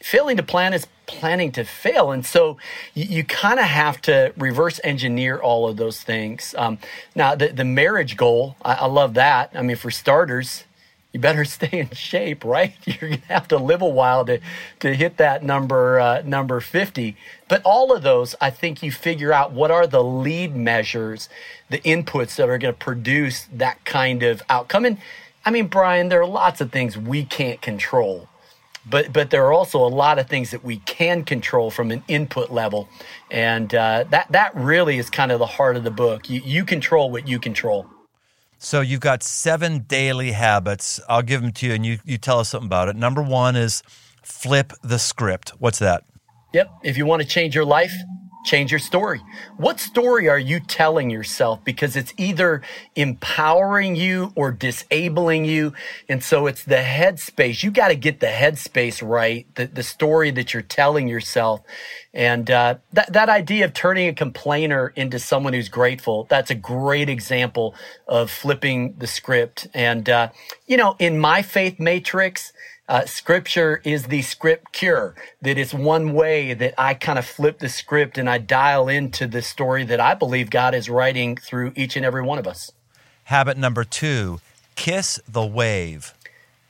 failing 0.00 0.36
to 0.38 0.42
plan 0.42 0.72
is 0.72 0.86
planning 1.06 1.52
to 1.52 1.64
fail. 1.64 2.10
And 2.10 2.24
so 2.24 2.56
you, 2.94 3.04
you 3.04 3.24
kind 3.24 3.58
of 3.58 3.66
have 3.66 4.00
to 4.02 4.32
reverse 4.36 4.80
engineer 4.84 5.38
all 5.38 5.68
of 5.68 5.76
those 5.76 6.02
things. 6.02 6.54
Um, 6.58 6.78
now, 7.14 7.34
the, 7.34 7.48
the 7.48 7.64
marriage 7.64 8.16
goal, 8.16 8.56
I, 8.64 8.74
I 8.74 8.86
love 8.86 9.14
that. 9.14 9.50
I 9.54 9.62
mean, 9.62 9.76
for 9.76 9.90
starters, 9.90 10.64
you 11.12 11.20
better 11.20 11.44
stay 11.56 11.70
in 11.80 11.90
shape, 11.90 12.44
right? 12.44 12.74
You're 12.84 13.10
gonna 13.10 13.22
have 13.28 13.48
to 13.48 13.56
live 13.56 13.82
a 13.82 13.88
while 13.88 14.24
to 14.26 14.40
to 14.80 14.94
hit 14.94 15.16
that 15.16 15.42
number 15.42 15.98
uh, 15.98 16.22
number 16.24 16.60
fifty. 16.60 17.16
But 17.48 17.62
all 17.64 17.94
of 17.94 18.02
those, 18.02 18.34
I 18.40 18.50
think 18.50 18.82
you 18.82 18.92
figure 18.92 19.32
out 19.32 19.52
what 19.52 19.70
are 19.70 19.86
the 19.86 20.04
lead 20.04 20.54
measures, 20.54 21.28
the 21.70 21.78
inputs 21.78 22.36
that 22.36 22.48
are 22.48 22.58
going 22.58 22.74
to 22.74 22.78
produce 22.78 23.46
that 23.52 23.84
kind 23.84 24.22
of 24.22 24.42
outcome. 24.50 24.84
And 24.84 24.98
I 25.44 25.50
mean, 25.50 25.68
Brian, 25.68 26.08
there 26.08 26.20
are 26.20 26.26
lots 26.26 26.60
of 26.60 26.72
things 26.72 26.98
we 26.98 27.24
can't 27.24 27.62
control 27.62 28.28
but 28.88 29.12
but 29.12 29.30
there 29.30 29.44
are 29.44 29.52
also 29.52 29.84
a 29.84 29.88
lot 29.88 30.18
of 30.18 30.28
things 30.28 30.50
that 30.50 30.64
we 30.64 30.78
can 30.78 31.24
control 31.24 31.70
from 31.70 31.90
an 31.90 32.02
input 32.08 32.50
level, 32.50 32.88
and 33.30 33.74
uh, 33.74 34.04
that 34.10 34.30
that 34.32 34.54
really 34.54 34.98
is 34.98 35.10
kind 35.10 35.32
of 35.32 35.38
the 35.38 35.46
heart 35.46 35.76
of 35.76 35.84
the 35.84 35.90
book. 35.90 36.30
You, 36.30 36.40
you 36.44 36.64
control 36.64 37.10
what 37.10 37.26
you 37.26 37.38
control. 37.38 37.86
So 38.58 38.80
you've 38.80 39.00
got 39.00 39.22
seven 39.22 39.80
daily 39.80 40.32
habits. 40.32 41.00
I'll 41.08 41.22
give 41.22 41.42
them 41.42 41.52
to 41.52 41.66
you, 41.66 41.74
and 41.74 41.84
you 41.84 41.98
you 42.04 42.18
tell 42.18 42.38
us 42.38 42.50
something 42.50 42.66
about 42.66 42.88
it. 42.88 42.96
Number 42.96 43.22
one 43.22 43.56
is 43.56 43.82
flip 44.22 44.72
the 44.82 44.98
script. 44.98 45.50
What's 45.58 45.78
that? 45.80 46.04
Yep. 46.52 46.70
If 46.84 46.96
you 46.96 47.06
want 47.06 47.22
to 47.22 47.28
change 47.28 47.54
your 47.54 47.64
life, 47.64 47.92
change 48.46 48.70
your 48.70 48.78
story. 48.78 49.20
What 49.56 49.80
story 49.80 50.28
are 50.28 50.38
you 50.38 50.60
telling 50.60 51.10
yourself? 51.10 51.62
Because 51.64 51.96
it's 51.96 52.14
either 52.16 52.62
empowering 52.94 53.96
you 53.96 54.32
or 54.34 54.52
disabling 54.52 55.44
you. 55.44 55.74
And 56.08 56.22
so 56.22 56.46
it's 56.46 56.64
the 56.64 56.76
headspace. 56.76 57.62
You 57.62 57.70
got 57.70 57.88
to 57.88 57.96
get 57.96 58.20
the 58.20 58.28
headspace 58.28 59.06
right, 59.06 59.52
the, 59.56 59.66
the 59.66 59.82
story 59.82 60.30
that 60.30 60.54
you're 60.54 60.62
telling 60.62 61.08
yourself. 61.08 61.60
And 62.14 62.50
uh, 62.50 62.76
that, 62.92 63.12
that 63.12 63.28
idea 63.28 63.66
of 63.66 63.74
turning 63.74 64.08
a 64.08 64.14
complainer 64.14 64.92
into 64.96 65.18
someone 65.18 65.52
who's 65.52 65.68
grateful, 65.68 66.26
that's 66.30 66.50
a 66.50 66.54
great 66.54 67.08
example 67.10 67.74
of 68.06 68.30
flipping 68.30 68.94
the 68.96 69.06
script. 69.06 69.66
And, 69.74 70.08
uh, 70.08 70.30
you 70.66 70.76
know, 70.76 70.94
in 70.98 71.18
my 71.18 71.42
faith 71.42 71.78
matrix, 71.80 72.52
uh, 72.88 73.04
scripture 73.04 73.80
is 73.84 74.04
the 74.04 74.22
script 74.22 74.72
cure. 74.72 75.14
That 75.42 75.58
it's 75.58 75.74
one 75.74 76.12
way 76.12 76.54
that 76.54 76.74
I 76.78 76.94
kind 76.94 77.18
of 77.18 77.26
flip 77.26 77.58
the 77.58 77.68
script 77.68 78.18
and 78.18 78.28
I 78.30 78.38
dial 78.38 78.88
into 78.88 79.26
the 79.26 79.42
story 79.42 79.84
that 79.84 80.00
I 80.00 80.14
believe 80.14 80.50
God 80.50 80.74
is 80.74 80.88
writing 80.88 81.36
through 81.36 81.72
each 81.76 81.96
and 81.96 82.04
every 82.04 82.22
one 82.22 82.38
of 82.38 82.46
us. 82.46 82.72
Habit 83.24 83.56
number 83.56 83.84
two 83.84 84.40
kiss 84.76 85.18
the 85.26 85.44
wave. 85.44 86.14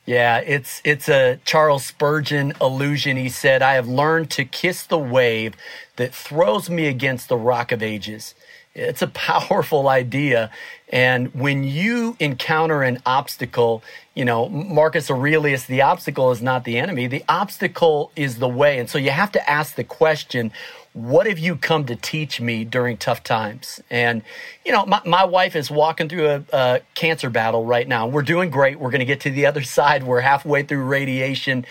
Yeah, 0.05 0.37
it's 0.37 0.81
it's 0.85 1.09
a 1.09 1.39
Charles 1.43 1.85
Spurgeon 1.85 2.53
illusion. 2.61 3.17
He 3.17 3.27
said, 3.27 3.61
"I 3.61 3.73
have 3.73 3.87
learned 3.87 4.31
to 4.31 4.45
kiss 4.45 4.83
the 4.83 4.97
wave 4.97 5.53
that 5.97 6.15
throws 6.15 6.69
me 6.69 6.87
against 6.87 7.27
the 7.27 7.37
rock 7.37 7.73
of 7.73 7.83
ages." 7.83 8.33
It's 8.73 9.01
a 9.01 9.07
powerful 9.29 9.89
idea. 9.89 10.49
And 10.89 11.33
when 11.33 11.63
you 11.63 12.15
encounter 12.19 12.81
an 12.81 13.01
obstacle, 13.05 13.83
you 14.13 14.23
know, 14.23 14.47
Marcus 14.47 15.11
Aurelius, 15.11 15.65
the 15.65 15.81
obstacle 15.81 16.31
is 16.31 16.41
not 16.41 16.63
the 16.63 16.77
enemy. 16.77 17.07
The 17.07 17.25
obstacle 17.27 18.11
is 18.15 18.39
the 18.39 18.47
way. 18.47 18.79
And 18.79 18.89
so 18.89 18.97
you 18.97 19.11
have 19.11 19.31
to 19.33 19.49
ask 19.49 19.75
the 19.75 19.83
question, 19.83 20.51
what 20.93 21.27
have 21.27 21.37
you 21.37 21.55
come 21.55 21.85
to 21.85 21.95
teach 21.95 22.41
me 22.41 22.63
during 22.63 22.97
tough 22.97 23.23
times? 23.23 23.81
And, 23.89 24.23
you 24.65 24.71
know, 24.71 24.85
my, 24.85 25.01
my 25.05 25.25
wife 25.25 25.55
is 25.55 25.69
walking 25.69 26.09
through 26.09 26.27
a, 26.27 26.43
a 26.53 26.81
cancer 26.95 27.29
battle 27.29 27.65
right 27.65 27.87
now. 27.87 28.07
We're 28.07 28.23
doing 28.23 28.49
great. 28.49 28.79
We're 28.79 28.89
going 28.89 28.99
to 28.99 29.05
get 29.05 29.19
to 29.21 29.29
the 29.29 29.45
other 29.45 29.61
side. 29.77 30.03
We're 30.03 30.21
halfway 30.21 30.63
through 30.63 30.83
radiation. 30.85 31.65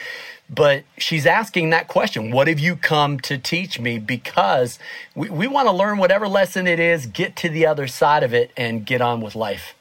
But 0.48 0.84
she's 0.96 1.26
asking 1.26 1.70
that 1.70 1.88
question 1.88 2.30
What 2.30 2.48
have 2.48 2.60
you 2.60 2.76
come 2.76 3.18
to 3.20 3.36
teach 3.36 3.80
me? 3.80 3.98
Because 3.98 4.78
we, 5.14 5.28
we 5.28 5.46
want 5.46 5.66
to 5.68 5.72
learn 5.72 5.98
whatever 5.98 6.28
lesson 6.28 6.66
it 6.66 6.78
is, 6.78 7.06
get 7.06 7.36
to 7.36 7.48
the 7.48 7.66
other 7.66 7.86
side 7.86 8.22
of 8.22 8.32
it, 8.32 8.52
and 8.56 8.86
get 8.86 9.00
on 9.00 9.20
with 9.20 9.34
life. 9.34 9.74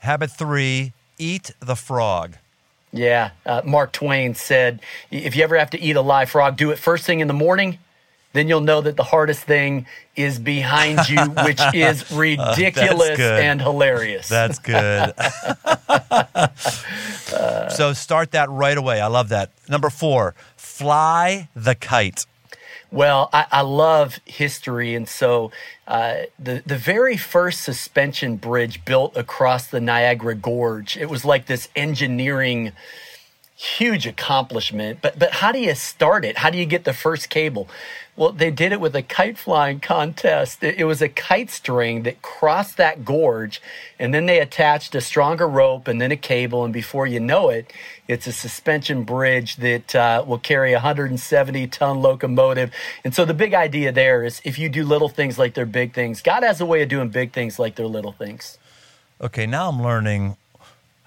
Habit 0.00 0.30
three 0.30 0.92
eat 1.18 1.52
the 1.60 1.76
frog. 1.76 2.36
Yeah. 2.92 3.30
Uh, 3.46 3.62
Mark 3.64 3.92
Twain 3.92 4.34
said 4.34 4.80
if 5.10 5.36
you 5.36 5.44
ever 5.44 5.56
have 5.56 5.70
to 5.70 5.80
eat 5.80 5.96
a 5.96 6.00
live 6.00 6.30
frog, 6.30 6.56
do 6.56 6.70
it 6.70 6.78
first 6.78 7.04
thing 7.04 7.20
in 7.20 7.28
the 7.28 7.34
morning. 7.34 7.78
Then 8.32 8.46
you'll 8.48 8.60
know 8.60 8.80
that 8.80 8.96
the 8.96 9.02
hardest 9.02 9.42
thing 9.42 9.86
is 10.14 10.38
behind 10.38 11.08
you, 11.08 11.20
which 11.44 11.60
is 11.74 12.10
ridiculous 12.12 13.18
uh, 13.18 13.38
and 13.42 13.60
hilarious. 13.60 14.28
That's 14.28 14.58
good. 14.58 15.12
so 17.70 17.92
start 17.92 18.30
that 18.32 18.48
right 18.50 18.76
away. 18.76 19.00
I 19.00 19.08
love 19.08 19.28
that. 19.30 19.50
Number 19.68 19.90
four, 19.90 20.34
fly 20.56 21.48
the 21.54 21.74
kite. 21.74 22.26
Well, 22.92 23.30
I, 23.32 23.46
I 23.52 23.60
love 23.60 24.18
history, 24.24 24.94
and 24.94 25.08
so 25.08 25.52
uh, 25.86 26.22
the 26.38 26.62
the 26.66 26.76
very 26.76 27.16
first 27.16 27.62
suspension 27.62 28.36
bridge 28.36 28.84
built 28.84 29.16
across 29.16 29.68
the 29.68 29.80
Niagara 29.80 30.34
Gorge. 30.34 30.96
It 30.96 31.08
was 31.08 31.24
like 31.24 31.46
this 31.46 31.68
engineering 31.76 32.72
huge 33.60 34.06
accomplishment. 34.06 35.00
But 35.02 35.18
but 35.18 35.32
how 35.32 35.52
do 35.52 35.58
you 35.58 35.74
start 35.74 36.24
it? 36.24 36.38
How 36.38 36.48
do 36.48 36.56
you 36.56 36.64
get 36.64 36.84
the 36.84 36.94
first 36.94 37.28
cable? 37.28 37.68
Well, 38.16 38.32
they 38.32 38.50
did 38.50 38.72
it 38.72 38.80
with 38.80 38.96
a 38.96 39.02
kite 39.02 39.38
flying 39.38 39.80
contest. 39.80 40.62
It, 40.62 40.84
was 40.84 41.00
a 41.00 41.08
kite 41.08 41.48
string 41.48 42.02
that 42.02 42.20
crossed 42.20 42.76
that 42.76 43.02
gorge, 43.02 43.62
and 43.98 44.12
then 44.12 44.26
they 44.26 44.40
attached 44.40 44.94
a 44.94 45.00
stronger 45.00 45.48
rope 45.48 45.88
and 45.88 46.00
then 46.00 46.12
a 46.12 46.16
cable. 46.16 46.64
And 46.64 46.72
before 46.72 47.06
you 47.06 47.18
know 47.18 47.48
it, 47.48 47.72
it's 48.08 48.26
a 48.26 48.32
suspension 48.32 49.04
bridge 49.04 49.56
that 49.56 49.94
uh, 49.94 50.24
will 50.26 50.38
carry 50.38 50.72
a 50.72 50.76
170 50.76 51.66
ton 51.68 52.02
locomotive. 52.02 52.72
And 53.04 53.14
so 53.14 53.24
the 53.24 53.34
big 53.34 53.54
idea 53.54 53.92
there 53.92 54.24
is 54.24 54.40
if 54.44 54.58
you 54.58 54.68
do 54.68 54.84
little 54.84 55.08
things 55.08 55.38
like 55.38 55.54
they're 55.54 55.64
big 55.64 55.94
things, 55.94 56.20
God 56.20 56.42
has 56.42 56.60
a 56.60 56.66
way 56.66 56.82
of 56.82 56.88
doing 56.88 57.08
big 57.08 57.32
things 57.32 57.58
like 57.58 57.76
they're 57.76 57.86
little 57.86 58.12
things. 58.12 58.58
Okay, 59.20 59.46
now 59.46 59.68
I'm 59.68 59.82
learning 59.82 60.36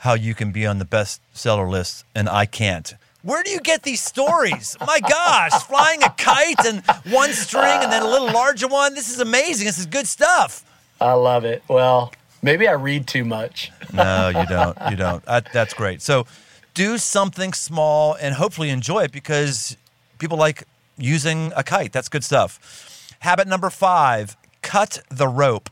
how 0.03 0.13
you 0.13 0.35
can 0.35 0.51
be 0.51 0.65
on 0.65 0.79
the 0.79 0.85
bestseller 0.85 1.69
list 1.69 2.03
and 2.13 2.27
I 2.27 2.45
can't. 2.45 2.93
Where 3.21 3.41
do 3.41 3.49
you 3.49 3.61
get 3.61 3.83
these 3.83 4.01
stories? 4.01 4.75
My 4.85 4.99
gosh, 4.99 5.63
flying 5.63 6.03
a 6.03 6.09
kite 6.09 6.65
and 6.65 6.83
one 7.13 7.31
string 7.31 7.79
and 7.81 7.89
then 7.89 8.03
a 8.03 8.07
little 8.07 8.29
larger 8.33 8.67
one. 8.67 8.95
This 8.95 9.09
is 9.09 9.21
amazing. 9.21 9.65
This 9.65 9.77
is 9.77 9.85
good 9.85 10.05
stuff. 10.05 10.65
I 10.99 11.13
love 11.13 11.45
it. 11.45 11.63
Well, 11.69 12.11
maybe 12.41 12.67
I 12.67 12.73
read 12.73 13.07
too 13.07 13.23
much. 13.23 13.71
no, 13.93 14.27
you 14.27 14.45
don't. 14.45 14.77
You 14.89 14.97
don't. 14.97 15.23
That, 15.23 15.47
that's 15.53 15.73
great. 15.73 16.01
So 16.01 16.27
do 16.73 16.97
something 16.97 17.53
small 17.53 18.15
and 18.15 18.35
hopefully 18.35 18.71
enjoy 18.71 19.03
it 19.03 19.13
because 19.13 19.77
people 20.19 20.37
like 20.37 20.65
using 20.97 21.53
a 21.55 21.63
kite. 21.63 21.93
That's 21.93 22.09
good 22.09 22.25
stuff. 22.25 23.15
Habit 23.19 23.47
number 23.47 23.69
five 23.69 24.35
cut 24.61 25.01
the 25.09 25.29
rope. 25.29 25.69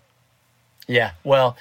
Yeah, 0.92 1.12
well, 1.24 1.56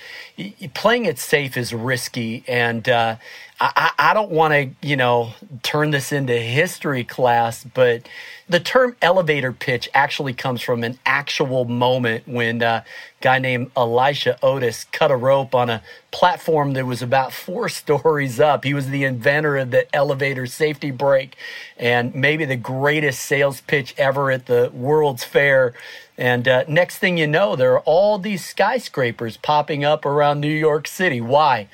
playing 0.75 1.05
it 1.05 1.17
safe 1.21 1.57
is 1.57 1.73
risky, 1.73 2.43
and 2.49 2.89
uh, 2.89 3.15
I, 3.61 3.93
I 3.97 4.13
don't 4.13 4.33
want 4.33 4.55
to, 4.55 4.89
you 4.89 4.97
know, 4.97 5.35
turn 5.63 5.93
this 5.93 6.11
into 6.11 6.33
history 6.33 7.05
class, 7.05 7.63
but 7.63 8.09
the 8.49 8.59
term 8.59 8.97
elevator 9.01 9.53
pitch 9.53 9.89
actually 9.95 10.33
comes 10.33 10.63
from 10.63 10.83
an 10.83 10.99
actual 11.07 11.65
moment 11.65 12.27
when 12.27 12.61
a 12.61 12.85
guy 13.21 13.39
named 13.39 13.71
Elisha 13.77 14.37
Otis 14.43 14.85
cut 14.91 15.13
a 15.13 15.17
rope 15.17 15.55
on 15.55 15.71
a 15.71 15.81
platform 16.11 16.73
that 16.73 16.85
was 16.85 17.01
about 17.01 17.33
four 17.33 17.69
stories 17.83 18.41
up. 18.41 18.65
He 18.65 18.75
was 18.75 18.89
the 18.89 19.05
inventor 19.05 19.59
of 19.59 19.71
the 19.71 19.95
elevator 19.95 20.47
safety 20.47 20.91
brake 20.91 21.37
and 21.77 22.13
maybe 22.17 22.45
the 22.45 22.57
greatest 22.57 23.21
sales 23.21 23.61
pitch 23.61 23.95
ever 23.97 24.33
at 24.33 24.47
the 24.47 24.73
World's 24.75 25.23
Fair. 25.23 25.75
And 26.21 26.47
uh, 26.47 26.65
next 26.69 26.99
thing 26.99 27.17
you 27.17 27.27
know, 27.27 27.57
there 27.57 27.73
are 27.73 27.81
all 27.81 28.19
these 28.19 28.45
skyscrapers 28.45 29.39
popping 29.39 29.87
up 29.87 30.05
around 30.05 30.41
New 30.41 30.49
York 30.49 30.87
City. 30.87 31.19
Why? 31.19 31.69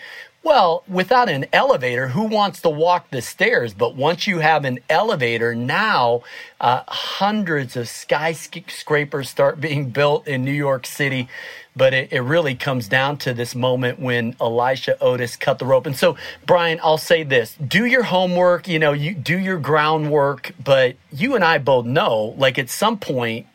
Well, 0.45 0.85
without 0.87 1.29
an 1.29 1.47
elevator, 1.53 2.07
who 2.07 2.23
wants 2.23 2.61
to 2.61 2.71
walk 2.71 3.11
the 3.11 3.21
stairs? 3.21 3.75
But 3.75 3.97
once 3.97 4.29
you 4.29 4.39
have 4.39 4.65
an 4.65 4.79
elevator, 4.89 5.57
now 5.57 6.23
uh, 6.61 6.85
hundreds 6.87 7.77
of 7.77 7.89
skyscrapers 7.89 9.29
start 9.29 9.61
being 9.61 9.91
built 9.91 10.29
in 10.29 10.45
New 10.45 10.53
York 10.53 10.87
City. 10.87 11.29
But 11.77 11.93
it, 11.93 12.13
it 12.13 12.21
really 12.21 12.55
comes 12.55 12.89
down 12.89 13.19
to 13.19 13.35
this 13.35 13.55
moment 13.55 14.01
when 14.01 14.35
Elisha 14.41 14.99
Otis 15.01 15.37
cut 15.37 15.59
the 15.59 15.67
rope. 15.67 15.87
And 15.87 15.97
so, 15.97 16.17
Brian, 16.47 16.81
I'll 16.83 16.99
say 16.99 17.23
this 17.23 17.55
do 17.57 17.85
your 17.85 18.05
homework, 18.05 18.67
you 18.67 18.79
know, 18.79 18.93
you 18.93 19.15
do 19.15 19.39
your 19.39 19.59
groundwork, 19.59 20.53
but 20.63 20.97
you 21.13 21.35
and 21.35 21.45
I 21.45 21.59
both 21.59 21.85
know, 21.85 22.35
like 22.39 22.59
at 22.59 22.71
some 22.71 22.99
point, 22.99 23.47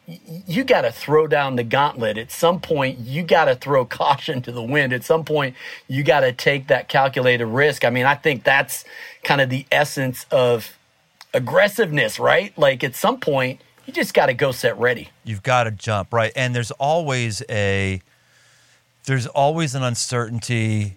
you 0.48 0.64
got 0.64 0.82
to 0.82 0.92
throw 0.92 1.26
down 1.28 1.56
the 1.56 1.64
gauntlet. 1.64 2.18
At 2.18 2.32
some 2.32 2.60
point, 2.60 3.00
you 3.00 3.24
got 3.24 3.46
to 3.46 3.56
throw 3.56 3.86
caution 4.02 4.42
to 4.44 4.52
the 4.52 4.64
wind. 4.64 4.94
At 4.94 5.04
some 5.04 5.24
point, 5.26 5.56
you 5.88 6.04
got 6.04 6.22
to 6.22 6.32
take 6.32 6.68
that 6.68 6.90
calculated 6.90 7.46
risk. 7.46 7.86
I 7.86 7.90
mean, 7.90 8.06
I 8.06 8.16
think 8.16 8.44
that's 8.44 8.86
kind 9.24 9.42
of 9.42 9.50
the 9.50 9.66
essence 9.72 10.26
of 10.32 10.78
aggressiveness, 11.34 12.20
right? 12.20 12.56
Like 12.58 12.84
at 12.84 12.96
some 12.96 13.20
point, 13.20 13.62
you 13.86 13.94
just 13.94 14.14
got 14.14 14.28
to 14.28 14.34
go 14.34 14.52
set 14.52 14.78
ready. 14.78 15.10
You've 15.24 15.44
got 15.44 15.64
to 15.64 15.72
jump, 15.72 16.14
right? 16.14 16.32
And 16.36 16.56
there's 16.56 16.72
always 16.72 17.42
a 17.50 18.02
there's 19.06 19.28
always 19.28 19.76
an 19.76 19.84
uncertainty. 19.84 20.96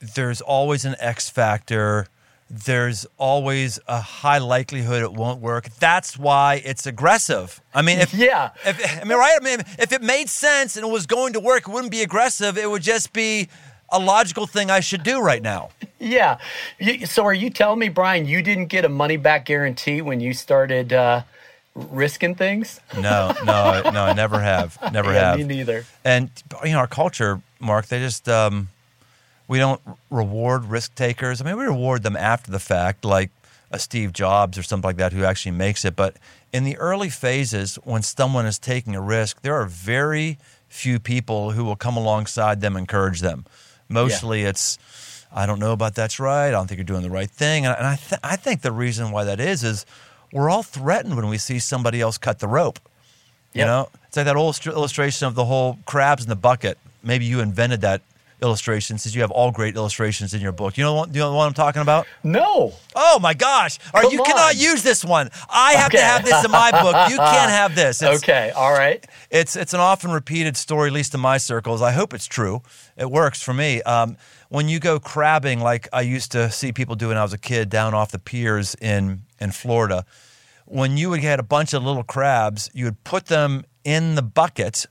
There's 0.00 0.40
always 0.40 0.84
an 0.84 0.96
X 0.98 1.28
factor. 1.28 2.06
there's 2.52 3.06
always 3.16 3.78
a 3.88 4.00
high 4.00 4.36
likelihood 4.36 5.02
it 5.02 5.12
won't 5.12 5.40
work. 5.40 5.70
That's 5.80 6.18
why 6.18 6.60
it's 6.66 6.84
aggressive. 6.86 7.62
I 7.74 7.80
mean, 7.80 7.98
if 7.98 8.12
yeah, 8.12 8.50
if, 8.66 9.00
I 9.00 9.04
mean, 9.04 9.16
right? 9.16 9.38
I 9.40 9.42
mean, 9.42 9.60
if 9.78 9.90
it 9.90 10.02
made 10.02 10.28
sense 10.28 10.76
and 10.76 10.86
it 10.86 10.90
was 10.90 11.06
going 11.06 11.32
to 11.32 11.40
work, 11.40 11.66
it 11.66 11.72
wouldn't 11.72 11.90
be 11.90 12.02
aggressive. 12.02 12.58
It 12.58 12.70
would 12.70 12.82
just 12.82 13.14
be 13.14 13.48
a 13.88 13.98
logical 13.98 14.46
thing 14.46 14.70
I 14.70 14.80
should 14.80 15.02
do 15.02 15.20
right 15.20 15.42
now. 15.42 15.70
Yeah. 15.98 16.38
So, 17.06 17.24
are 17.24 17.32
you 17.32 17.48
telling 17.48 17.78
me, 17.78 17.88
Brian, 17.88 18.26
you 18.26 18.42
didn't 18.42 18.66
get 18.66 18.84
a 18.84 18.88
money 18.88 19.16
back 19.16 19.46
guarantee 19.46 20.02
when 20.02 20.20
you 20.20 20.34
started 20.34 20.92
uh, 20.92 21.22
risking 21.74 22.34
things? 22.34 22.80
No, 22.94 23.34
no, 23.44 23.90
no. 23.90 24.04
I 24.04 24.12
never 24.12 24.40
have. 24.40 24.78
Never 24.92 25.12
yeah, 25.12 25.30
have. 25.30 25.38
Me 25.38 25.44
neither. 25.44 25.84
And 26.04 26.30
you 26.64 26.72
know, 26.72 26.78
our 26.78 26.86
culture, 26.86 27.40
Mark, 27.60 27.86
they 27.86 27.98
just. 27.98 28.28
Um, 28.28 28.68
we 29.48 29.58
don't 29.58 29.80
reward 30.08 30.66
risk 30.66 30.94
takers. 30.94 31.40
I 31.40 31.44
mean, 31.44 31.58
we 31.58 31.64
reward 31.64 32.04
them 32.04 32.16
after 32.16 32.50
the 32.50 32.58
fact, 32.58 33.04
like 33.04 33.30
a 33.70 33.78
Steve 33.78 34.12
Jobs 34.12 34.56
or 34.56 34.62
something 34.62 34.88
like 34.88 34.96
that 34.96 35.12
who 35.12 35.24
actually 35.24 35.52
makes 35.52 35.84
it. 35.84 35.96
But 35.96 36.16
in 36.52 36.64
the 36.64 36.76
early 36.78 37.10
phases, 37.10 37.76
when 37.84 38.02
someone 38.02 38.46
is 38.46 38.58
taking 38.58 38.94
a 38.94 39.00
risk, 39.00 39.42
there 39.42 39.54
are 39.54 39.66
very 39.66 40.38
few 40.68 40.98
people 40.98 41.50
who 41.50 41.64
will 41.64 41.76
come 41.76 41.96
alongside 41.96 42.60
them, 42.60 42.76
encourage 42.76 43.20
them. 43.20 43.44
Mostly, 43.88 44.42
yeah. 44.42 44.50
it's 44.50 44.78
I 45.34 45.46
don't 45.46 45.58
know 45.58 45.72
about 45.72 45.94
that's 45.94 46.20
right. 46.20 46.48
I 46.48 46.50
don't 46.50 46.66
think 46.66 46.78
you're 46.78 46.84
doing 46.84 47.02
the 47.02 47.10
right 47.10 47.30
thing. 47.30 47.66
And 47.66 47.74
I, 47.74 47.96
th- 47.96 48.20
I 48.22 48.36
think 48.36 48.62
the 48.62 48.72
reason 48.72 49.10
why 49.10 49.24
that 49.24 49.40
is 49.40 49.64
is 49.64 49.86
we're 50.32 50.50
all 50.50 50.62
threatened 50.62 51.16
when 51.16 51.28
we 51.28 51.38
see 51.38 51.58
somebody 51.58 52.00
else 52.00 52.18
cut 52.18 52.38
the 52.38 52.48
rope. 52.48 52.78
You 53.52 53.60
yep. 53.60 53.66
know, 53.66 53.88
it's 54.08 54.16
like 54.16 54.26
that 54.26 54.36
old 54.36 54.58
illustration 54.66 55.26
of 55.26 55.34
the 55.34 55.44
whole 55.44 55.78
crabs 55.84 56.22
in 56.22 56.30
the 56.30 56.36
bucket. 56.36 56.78
Maybe 57.02 57.26
you 57.26 57.40
invented 57.40 57.82
that 57.82 58.00
illustrations 58.42 59.02
since 59.02 59.14
you 59.14 59.22
have 59.22 59.30
all 59.30 59.50
great 59.50 59.76
illustrations 59.76 60.34
in 60.34 60.40
your 60.40 60.52
book. 60.52 60.76
You 60.76 60.84
know 60.84 60.94
what, 60.94 61.14
you 61.14 61.20
know 61.20 61.34
what 61.34 61.46
I'm 61.46 61.54
talking 61.54 61.80
about? 61.82 62.06
No. 62.22 62.72
Oh 62.94 63.18
my 63.20 63.34
gosh. 63.34 63.78
Or 63.94 64.04
you 64.04 64.18
on. 64.18 64.26
cannot 64.26 64.56
use 64.56 64.82
this 64.82 65.04
one. 65.04 65.30
I 65.48 65.74
have 65.74 65.88
okay. 65.88 65.98
to 65.98 66.04
have 66.04 66.24
this 66.24 66.44
in 66.44 66.50
my 66.50 66.70
book. 66.70 67.10
You 67.10 67.16
can't 67.16 67.50
have 67.60 67.74
this. 67.74 68.02
It's, 68.02 68.22
okay. 68.22 68.50
All 68.50 68.72
right. 68.72 69.06
It's 69.30 69.56
it's 69.56 69.72
an 69.72 69.80
often 69.80 70.10
repeated 70.10 70.56
story, 70.56 70.88
at 70.88 70.92
least 70.92 71.14
in 71.14 71.20
my 71.20 71.38
circles. 71.38 71.80
I 71.80 71.92
hope 71.92 72.12
it's 72.12 72.26
true. 72.26 72.62
It 72.96 73.10
works 73.10 73.42
for 73.42 73.54
me. 73.54 73.80
Um, 73.82 74.16
when 74.48 74.68
you 74.68 74.80
go 74.80 74.98
crabbing, 75.00 75.60
like 75.60 75.88
I 75.92 76.02
used 76.02 76.32
to 76.32 76.50
see 76.50 76.72
people 76.72 76.96
do 76.96 77.08
when 77.08 77.16
I 77.16 77.22
was 77.22 77.32
a 77.32 77.38
kid 77.38 77.70
down 77.70 77.94
off 77.94 78.10
the 78.10 78.18
piers 78.18 78.76
in 78.80 79.22
in 79.40 79.52
Florida, 79.52 80.04
when 80.66 80.96
you 80.96 81.10
would 81.10 81.20
get 81.20 81.40
a 81.40 81.42
bunch 81.42 81.72
of 81.72 81.82
little 81.82 82.04
crabs, 82.04 82.70
you 82.74 82.84
would 82.86 83.02
put 83.04 83.26
them 83.26 83.64
in 83.84 84.14
the 84.14 84.22
bucket 84.22 84.86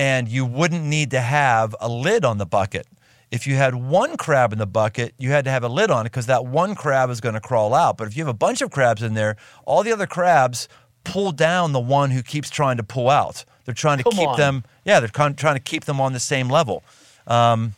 and 0.00 0.28
you 0.30 0.46
wouldn't 0.46 0.82
need 0.82 1.10
to 1.10 1.20
have 1.20 1.76
a 1.78 1.86
lid 1.86 2.24
on 2.24 2.38
the 2.38 2.46
bucket. 2.46 2.86
If 3.30 3.46
you 3.46 3.56
had 3.56 3.74
one 3.74 4.16
crab 4.16 4.50
in 4.50 4.58
the 4.58 4.66
bucket, 4.66 5.12
you 5.18 5.30
had 5.30 5.44
to 5.44 5.50
have 5.50 5.62
a 5.62 5.68
lid 5.68 5.90
on 5.90 6.06
it 6.06 6.08
because 6.10 6.24
that 6.24 6.46
one 6.46 6.74
crab 6.74 7.10
is 7.10 7.20
going 7.20 7.34
to 7.34 7.40
crawl 7.40 7.74
out. 7.74 7.98
But 7.98 8.08
if 8.08 8.16
you 8.16 8.24
have 8.24 8.34
a 8.34 8.38
bunch 8.38 8.62
of 8.62 8.70
crabs 8.70 9.02
in 9.02 9.12
there, 9.12 9.36
all 9.66 9.82
the 9.82 9.92
other 9.92 10.06
crabs 10.06 10.68
pull 11.04 11.32
down 11.32 11.72
the 11.72 11.80
one 11.80 12.12
who 12.12 12.22
keeps 12.22 12.48
trying 12.48 12.78
to 12.78 12.82
pull 12.82 13.10
out. 13.10 13.44
They're 13.66 13.74
trying 13.74 13.98
to 13.98 14.04
Come 14.04 14.14
keep 14.14 14.28
on. 14.28 14.38
them, 14.38 14.64
yeah, 14.86 15.00
they're 15.00 15.08
trying 15.10 15.34
to 15.34 15.60
keep 15.60 15.84
them 15.84 16.00
on 16.00 16.14
the 16.14 16.18
same 16.20 16.48
level. 16.48 16.82
Um, 17.26 17.74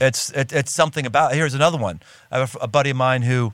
it's 0.00 0.30
it, 0.30 0.54
it's 0.54 0.72
something 0.72 1.04
about. 1.04 1.34
Here's 1.34 1.52
another 1.54 1.76
one. 1.78 2.00
I 2.30 2.38
have 2.38 2.54
a, 2.56 2.64
a 2.64 2.68
buddy 2.68 2.90
of 2.90 2.96
mine 2.96 3.20
who. 3.20 3.52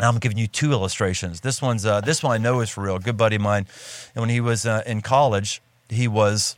I'm 0.00 0.18
giving 0.18 0.38
you 0.38 0.46
two 0.46 0.70
illustrations. 0.72 1.40
This 1.40 1.62
one's 1.62 1.86
uh, 1.86 2.00
this 2.00 2.20
one 2.22 2.32
I 2.32 2.38
know 2.38 2.60
is 2.60 2.68
for 2.70 2.82
real. 2.82 2.96
A 2.96 3.00
good 3.00 3.16
buddy 3.16 3.36
of 3.36 3.42
mine, 3.42 3.66
and 4.14 4.22
when 4.22 4.28
he 4.28 4.40
was 4.40 4.66
uh, 4.66 4.82
in 4.86 5.02
college, 5.02 5.60
he 5.88 6.06
was 6.06 6.56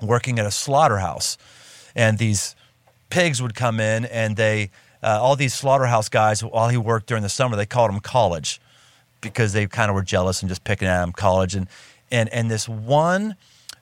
working 0.00 0.38
at 0.38 0.46
a 0.46 0.50
slaughterhouse, 0.50 1.36
and 1.94 2.18
these 2.18 2.54
pigs 3.10 3.40
would 3.42 3.54
come 3.54 3.80
in, 3.80 4.04
and 4.06 4.36
they 4.36 4.70
uh, 5.02 5.18
all 5.20 5.36
these 5.36 5.54
slaughterhouse 5.54 6.08
guys 6.08 6.42
while 6.42 6.68
he 6.68 6.76
worked 6.76 7.06
during 7.06 7.22
the 7.22 7.28
summer, 7.28 7.56
they 7.56 7.66
called 7.66 7.90
him 7.90 8.00
college 8.00 8.60
because 9.20 9.52
they 9.52 9.66
kind 9.66 9.90
of 9.90 9.94
were 9.94 10.02
jealous 10.02 10.42
and 10.42 10.48
just 10.48 10.64
picking 10.64 10.88
at 10.88 11.02
him 11.02 11.12
college, 11.12 11.54
and 11.54 11.68
and 12.10 12.28
and 12.30 12.50
this 12.50 12.68
one 12.68 13.36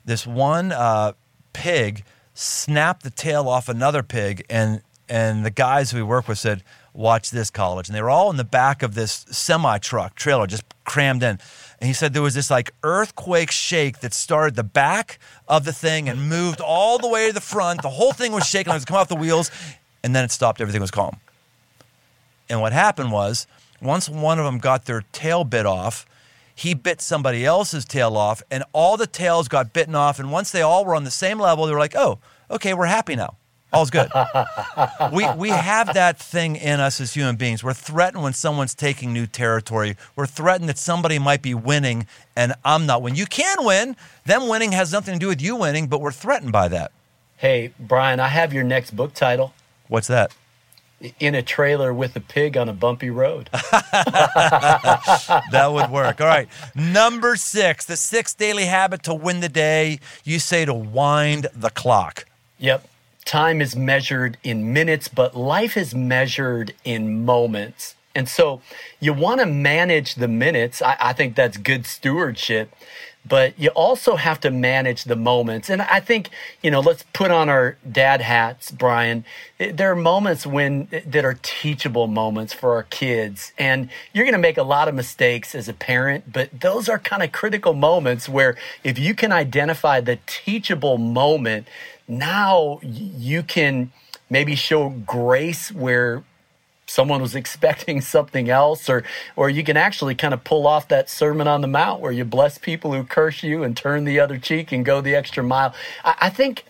this 0.05 0.27
one 0.27 0.73
uh, 0.73 1.13
pig 1.53 2.05
snapped 2.35 3.03
the 3.03 3.11
tail 3.11 3.49
off 3.49 3.69
another 3.69 4.03
pig, 4.03 4.45
and 4.49 4.83
and 5.09 5.45
the 5.45 5.51
guys 5.51 5.93
we 5.93 6.03
work 6.03 6.29
with 6.29 6.39
said, 6.39 6.63
"Watch 6.93 7.31
this, 7.31 7.51
college," 7.51 7.89
and 7.89 7.97
they 7.97 8.03
were 8.03 8.11
all 8.11 8.31
in 8.31 8.37
the 8.37 8.45
back 8.45 8.83
of 8.83 8.95
this 8.95 9.27
semi 9.31 9.79
truck 9.79 10.15
trailer, 10.15 10.47
just 10.47 10.65
crammed 10.85 11.23
in. 11.23 11.39
And 11.81 11.89
he 11.89 11.95
said 11.95 12.15
there 12.15 12.23
was 12.23 12.35
this 12.35 12.51
like 12.51 12.73
earthquake 12.83 13.51
shake 13.51 14.01
that 14.01 14.15
started 14.15 14.57
the 14.57 14.65
back 14.65 15.19
of 15.47 15.65
the 15.65 15.73
thing 15.73 16.09
and 16.09 16.29
moved 16.29 16.61
all 16.61 16.99
the 16.99 17.09
way 17.09 17.29
to 17.29 17.33
the 17.33 17.41
front. 17.41 17.83
The 17.83 17.91
whole 17.91 18.13
thing 18.13 18.33
was 18.33 18.47
shaking, 18.47 18.73
it 18.73 18.77
was 18.77 18.85
coming 18.85 19.01
off 19.01 19.09
the 19.09 19.17
wheels, 19.17 19.51
and 20.03 20.15
then 20.15 20.25
it 20.25 20.31
stopped. 20.31 20.61
Everything 20.61 20.81
was 20.81 20.91
calm. 20.91 21.17
And 22.49 22.61
what 22.61 22.73
happened 22.73 23.13
was, 23.13 23.47
once 23.83 24.09
one 24.09 24.39
of 24.39 24.45
them 24.45 24.59
got 24.59 24.87
their 24.87 25.05
tail 25.13 25.45
bit 25.45 25.67
off, 25.67 26.07
he 26.55 26.73
bit 26.73 27.03
somebody 27.03 27.45
else's 27.45 27.85
tail 27.85 28.17
off, 28.17 28.43
and 28.51 28.65
all 28.73 28.97
the 28.97 29.07
tails 29.07 29.47
got 29.49 29.75
bitten 29.75 29.95
off. 29.95 30.19
And 30.19 30.33
once 30.33 30.51
they 30.51 30.63
all 30.63 30.85
were 30.87 30.95
on 30.95 31.05
the 31.05 31.11
same 31.11 31.39
level, 31.39 31.67
they 31.67 31.73
were 31.73 31.79
like, 31.79 31.95
oh, 31.95 32.19
okay, 32.51 32.73
we're 32.73 32.87
happy 32.87 33.17
now. 33.17 33.37
All's 33.77 33.91
good. 33.91 34.11
we, 35.13 35.31
we 35.35 35.51
have 35.51 35.93
that 35.93 36.19
thing 36.19 36.57
in 36.57 36.81
us 36.81 36.99
as 36.99 37.13
human 37.13 37.37
beings. 37.37 37.63
We're 37.63 37.75
threatened 37.75 38.23
when 38.23 38.33
someone's 38.33 38.75
taking 38.75 39.13
new 39.13 39.27
territory. 39.27 39.99
We're 40.15 40.25
threatened 40.27 40.71
that 40.71 40.79
somebody 40.79 41.19
might 41.19 41.43
be 41.43 41.53
winning 41.53 42.07
and 42.35 42.55
I'm 42.65 42.87
not 42.87 43.03
winning. 43.03 43.19
You 43.19 43.27
can 43.27 43.65
win. 43.67 43.95
Them 44.25 44.49
winning 44.49 44.73
has 44.73 44.93
nothing 44.93 45.13
to 45.15 45.21
do 45.21 45.29
with 45.29 45.43
you 45.43 45.57
winning, 45.57 45.89
but 45.89 46.01
we're 46.01 46.11
threatened 46.11 46.53
by 46.53 46.69
that. 46.69 46.91
Hey, 47.37 47.75
Brian, 47.79 48.19
I 48.19 48.29
have 48.29 48.55
your 48.55 48.65
next 48.65 48.97
book 48.97 49.13
title. 49.13 49.53
What's 49.89 50.07
that? 50.07 50.35
In 51.21 51.35
a 51.35 51.43
trailer 51.43 51.93
with 51.93 52.17
a 52.17 52.21
pig 52.21 52.57
on 52.57 52.71
a 52.71 52.73
bumpy 52.73 53.11
road. 53.11 53.51
that 53.53 53.69
would 55.71 55.91
work. 55.91 56.23
All 56.23 56.27
right. 56.27 56.49
Number 56.75 57.37
six, 57.37 57.85
the 57.85 57.99
sixth 57.99 58.39
daily 58.39 58.65
habit 58.65 59.03
to 59.03 59.13
win 59.13 59.41
the 59.41 59.51
day. 59.51 60.01
You 60.25 60.39
say 60.39 60.65
to 60.65 60.73
wind 60.73 61.49
the 61.55 61.69
clock. 61.69 62.25
Yep 62.59 62.89
time 63.27 63.61
is 63.61 63.77
measured 63.77 64.39
in 64.43 64.73
minutes, 64.73 65.09
but 65.09 65.37
life 65.37 65.77
is 65.77 65.95
measured 65.95 66.73
in 66.85 67.25
moments. 67.25 67.95
And 68.15 68.29
so 68.29 68.63
you 68.99 69.13
want 69.13 69.41
to 69.41 69.47
manage 69.47 70.15
the 70.15 70.29
minutes. 70.29 70.81
I, 70.81 70.97
I, 70.99 71.13
think 71.13 71.37
that's 71.37 71.59
good 71.59 71.85
stewardship, 71.85 72.75
but 73.27 73.59
you 73.59 73.69
also 73.71 74.17
have 74.17 74.41
to 74.41 74.51
manage 74.51 75.05
the 75.05 75.17
moments. 75.17 75.69
And 75.69 75.83
I 75.83 76.01
think, 76.01 76.31
you 76.63 76.71
know, 76.71 76.81
let's 76.81 77.05
put 77.13 77.31
on 77.31 77.51
our 77.51 77.77
dad 77.91 78.23
hats, 78.23 78.71
Brian. 78.71 79.27
There 79.59 79.91
are 79.91 79.97
moments 79.97 80.47
when 80.47 80.89
that 81.07 81.27
are 81.27 81.39
teachable 81.43 82.07
moments 82.07 82.55
for 82.55 82.73
our 82.73 82.85
kids. 82.85 83.53
And 83.59 83.91
you're 84.15 84.25
going 84.25 84.33
to 84.33 84.39
make 84.39 84.57
a 84.57 84.63
lot 84.63 84.89
of 84.89 84.95
mistakes 84.95 85.55
as 85.55 85.69
a 85.69 85.75
parent, 85.75 86.33
but 86.33 86.61
those 86.61 86.89
are 86.89 86.99
kind 86.99 87.23
of 87.23 87.33
critical 87.33 87.75
moments 87.75 88.31
where 88.31 88.57
if 88.83 88.99
you 88.99 89.15
can 89.15 89.31
identify 89.31 90.01
the 90.01 90.19
teachable 90.27 90.97
moment, 90.97 91.69
now 92.09 92.79
you 92.83 93.43
can 93.43 93.93
maybe 94.31 94.55
show 94.55 94.91
grace 94.91 95.71
where 95.73 96.25
someone 96.87 97.21
was 97.21 97.35
expecting 97.43 98.01
something 98.01 98.49
else 98.49 98.89
or 98.89 99.03
or 99.35 99.51
you 99.51 99.65
can 99.65 99.77
actually 99.77 100.15
kind 100.15 100.33
of 100.33 100.45
pull 100.45 100.67
off 100.67 100.89
that 100.89 101.11
sermon 101.11 101.49
on 101.49 101.61
the 101.61 101.69
mount 101.69 102.01
where 102.01 102.13
you 102.13 102.25
bless 102.25 102.59
people 102.59 102.93
who 102.93 103.05
curse 103.05 103.43
you 103.43 103.63
and 103.63 103.77
turn 103.77 104.05
the 104.05 104.21
other 104.21 104.39
cheek 104.39 104.73
and 104.73 104.85
go 104.85 105.01
the 105.01 105.15
extra 105.15 105.43
mile. 105.43 105.75
I, 106.05 106.15
I 106.23 106.31
think 106.31 106.65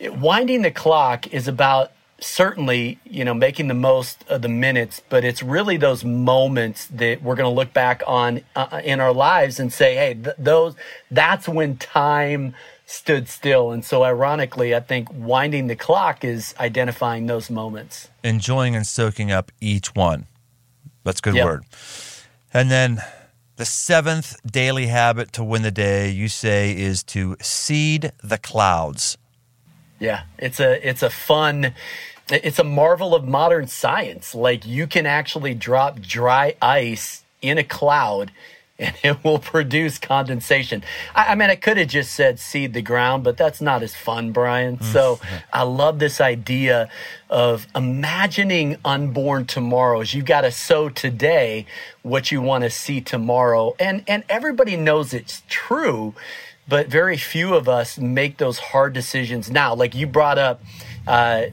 winding 0.00 0.62
the 0.62 0.70
clock 0.70 1.26
is 1.32 1.46
about 1.46 1.92
certainly 2.20 2.98
you 3.04 3.24
know 3.24 3.32
making 3.32 3.68
the 3.68 3.74
most 3.74 4.24
of 4.28 4.42
the 4.42 4.48
minutes 4.48 5.00
but 5.08 5.24
it's 5.24 5.42
really 5.42 5.78
those 5.78 6.04
moments 6.04 6.86
that 6.88 7.22
we're 7.22 7.34
going 7.34 7.48
to 7.48 7.54
look 7.54 7.72
back 7.72 8.02
on 8.06 8.42
uh, 8.54 8.80
in 8.84 9.00
our 9.00 9.12
lives 9.12 9.58
and 9.58 9.72
say 9.72 9.94
hey 9.94 10.14
th- 10.14 10.36
those 10.38 10.74
that's 11.10 11.48
when 11.48 11.78
time 11.78 12.54
stood 12.90 13.28
still. 13.28 13.70
And 13.70 13.84
so, 13.84 14.02
ironically, 14.02 14.74
I 14.74 14.80
think 14.80 15.08
winding 15.12 15.68
the 15.68 15.76
clock 15.76 16.24
is 16.24 16.54
identifying 16.58 17.26
those 17.26 17.50
moments, 17.50 18.08
enjoying 18.22 18.74
and 18.74 18.86
soaking 18.86 19.30
up 19.30 19.52
each 19.60 19.94
one. 19.94 20.26
That's 21.04 21.20
a 21.20 21.22
good 21.22 21.36
yep. 21.36 21.44
word. 21.44 21.64
And 22.52 22.70
then 22.70 23.00
the 23.56 23.64
seventh 23.64 24.40
daily 24.44 24.86
habit 24.86 25.32
to 25.34 25.44
win 25.44 25.62
the 25.62 25.70
day, 25.70 26.10
you 26.10 26.28
say, 26.28 26.76
is 26.76 27.02
to 27.04 27.36
seed 27.40 28.12
the 28.22 28.38
clouds. 28.38 29.16
Yeah, 29.98 30.22
it's 30.38 30.60
a 30.60 30.86
it's 30.86 31.02
a 31.02 31.10
fun 31.10 31.74
it's 32.30 32.58
a 32.58 32.64
marvel 32.64 33.14
of 33.14 33.26
modern 33.26 33.66
science. 33.66 34.34
Like 34.34 34.66
you 34.66 34.86
can 34.86 35.06
actually 35.06 35.54
drop 35.54 36.00
dry 36.00 36.54
ice 36.60 37.24
in 37.42 37.58
a 37.58 37.64
cloud 37.64 38.30
and 38.80 38.94
it 39.02 39.22
will 39.22 39.38
produce 39.38 39.98
condensation. 39.98 40.82
I, 41.14 41.32
I 41.32 41.34
mean, 41.34 41.50
I 41.50 41.56
could 41.56 41.76
have 41.76 41.88
just 41.88 42.12
said 42.12 42.40
seed 42.40 42.72
the 42.72 42.82
ground, 42.82 43.22
but 43.22 43.36
that's 43.36 43.60
not 43.60 43.82
as 43.82 43.94
fun, 43.94 44.32
Brian. 44.32 44.78
Mm. 44.78 44.84
So 44.84 45.20
I 45.52 45.62
love 45.62 45.98
this 45.98 46.20
idea 46.20 46.88
of 47.28 47.66
imagining 47.76 48.76
unborn 48.84 49.46
tomorrows. 49.46 50.14
You've 50.14 50.24
got 50.24 50.40
to 50.40 50.50
sow 50.50 50.88
today 50.88 51.66
what 52.02 52.32
you 52.32 52.40
want 52.40 52.64
to 52.64 52.70
see 52.70 53.00
tomorrow. 53.00 53.76
And, 53.78 54.02
and 54.08 54.24
everybody 54.28 54.76
knows 54.76 55.12
it's 55.12 55.42
true, 55.48 56.14
but 56.66 56.88
very 56.88 57.16
few 57.16 57.54
of 57.54 57.68
us 57.68 57.98
make 57.98 58.38
those 58.38 58.58
hard 58.58 58.94
decisions 58.94 59.50
now. 59.50 59.74
Like 59.74 59.94
you 59.94 60.06
brought 60.06 60.38
up 60.38 60.62
uh, 61.06 61.44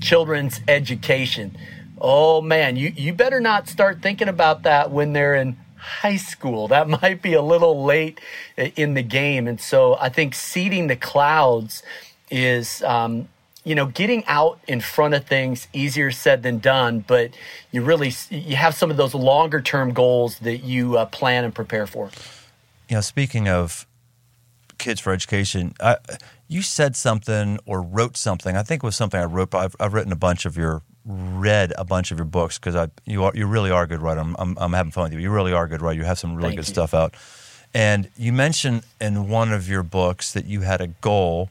children's 0.00 0.60
education 0.68 1.56
oh 2.02 2.40
man, 2.40 2.76
you, 2.76 2.92
you 2.96 3.12
better 3.12 3.40
not 3.40 3.68
start 3.68 4.00
thinking 4.00 4.26
about 4.26 4.62
that 4.62 4.90
when 4.90 5.12
they're 5.12 5.34
in 5.34 5.54
high 5.80 6.16
school. 6.16 6.68
That 6.68 6.88
might 7.02 7.22
be 7.22 7.34
a 7.34 7.42
little 7.42 7.84
late 7.84 8.20
in 8.56 8.94
the 8.94 9.02
game. 9.02 9.46
And 9.46 9.60
so 9.60 9.96
I 10.00 10.08
think 10.08 10.34
seeding 10.34 10.86
the 10.86 10.96
clouds 10.96 11.82
is, 12.30 12.82
um, 12.82 13.28
you 13.64 13.74
know, 13.74 13.86
getting 13.86 14.24
out 14.26 14.60
in 14.66 14.80
front 14.80 15.14
of 15.14 15.26
things 15.26 15.68
easier 15.72 16.10
said 16.10 16.42
than 16.42 16.58
done, 16.58 17.04
but 17.06 17.30
you 17.72 17.82
really 17.82 18.12
you 18.30 18.56
have 18.56 18.74
some 18.74 18.90
of 18.90 18.96
those 18.96 19.14
longer 19.14 19.60
term 19.60 19.92
goals 19.92 20.38
that 20.38 20.58
you 20.58 20.96
uh, 20.96 21.06
plan 21.06 21.44
and 21.44 21.54
prepare 21.54 21.86
for. 21.86 22.10
You 22.88 22.96
know, 22.96 23.00
speaking 23.02 23.48
of 23.48 23.86
kids 24.78 25.00
for 25.00 25.12
education, 25.12 25.74
I, 25.78 25.98
you 26.48 26.62
said 26.62 26.96
something 26.96 27.58
or 27.66 27.82
wrote 27.82 28.16
something. 28.16 28.56
I 28.56 28.62
think 28.62 28.82
it 28.82 28.86
was 28.86 28.96
something 28.96 29.20
I 29.20 29.24
wrote. 29.24 29.54
I've, 29.54 29.76
I've 29.78 29.94
written 29.94 30.10
a 30.10 30.16
bunch 30.16 30.46
of 30.46 30.56
your 30.56 30.82
read 31.06 31.72
a 31.78 31.84
bunch 31.84 32.10
of 32.10 32.18
your 32.18 32.24
books 32.26 32.58
because 32.58 32.76
I 32.76 32.88
you 33.06 33.24
are 33.24 33.32
you 33.34 33.46
really 33.46 33.70
are 33.70 33.84
a 33.84 33.86
good 33.86 34.02
writer. 34.02 34.20
I'm, 34.20 34.36
I'm, 34.38 34.56
I'm 34.58 34.72
having 34.72 34.92
fun 34.92 35.04
with 35.04 35.12
you. 35.14 35.18
You 35.20 35.30
really 35.30 35.52
are 35.52 35.64
a 35.64 35.68
good 35.68 35.80
writer. 35.82 35.98
You 35.98 36.04
have 36.04 36.18
some 36.18 36.34
really 36.34 36.50
Thank 36.50 36.60
good 36.60 36.68
you. 36.68 36.72
stuff 36.74 36.94
out. 36.94 37.14
And 37.72 38.10
you 38.16 38.32
mentioned 38.32 38.82
in 39.00 39.28
one 39.28 39.52
of 39.52 39.68
your 39.68 39.82
books 39.82 40.32
that 40.32 40.44
you 40.46 40.62
had 40.62 40.80
a 40.80 40.88
goal 40.88 41.48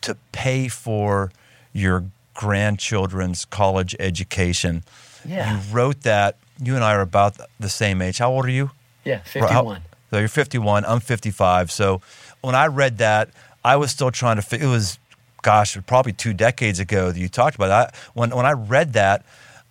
to 0.00 0.16
pay 0.32 0.68
for 0.68 1.30
your 1.72 2.04
grandchildren's 2.34 3.44
college 3.44 3.94
education. 4.00 4.82
Yeah. 5.24 5.52
You 5.54 5.60
wrote 5.72 6.02
that. 6.02 6.36
You 6.60 6.74
and 6.74 6.84
I 6.84 6.94
are 6.94 7.00
about 7.00 7.36
the 7.60 7.68
same 7.68 8.00
age. 8.02 8.18
How 8.18 8.30
old 8.30 8.44
are 8.46 8.50
you? 8.50 8.70
Yeah, 9.04 9.18
How- 9.18 9.22
51. 9.24 9.82
so 10.10 10.18
you're 10.18 10.28
51. 10.28 10.84
I'm 10.84 11.00
55. 11.00 11.70
So 11.70 12.00
when 12.40 12.54
I 12.54 12.66
read 12.66 12.98
that, 12.98 13.30
I 13.64 13.76
was 13.76 13.90
still 13.90 14.10
trying 14.10 14.40
to. 14.40 14.56
It 14.60 14.66
was, 14.66 14.98
gosh, 15.42 15.76
probably 15.86 16.12
two 16.12 16.32
decades 16.32 16.78
ago 16.78 17.12
that 17.12 17.18
you 17.20 17.28
talked 17.28 17.56
about 17.56 17.68
that. 17.68 17.94
When 18.14 18.30
when 18.30 18.46
I 18.46 18.52
read 18.52 18.94
that, 18.94 19.24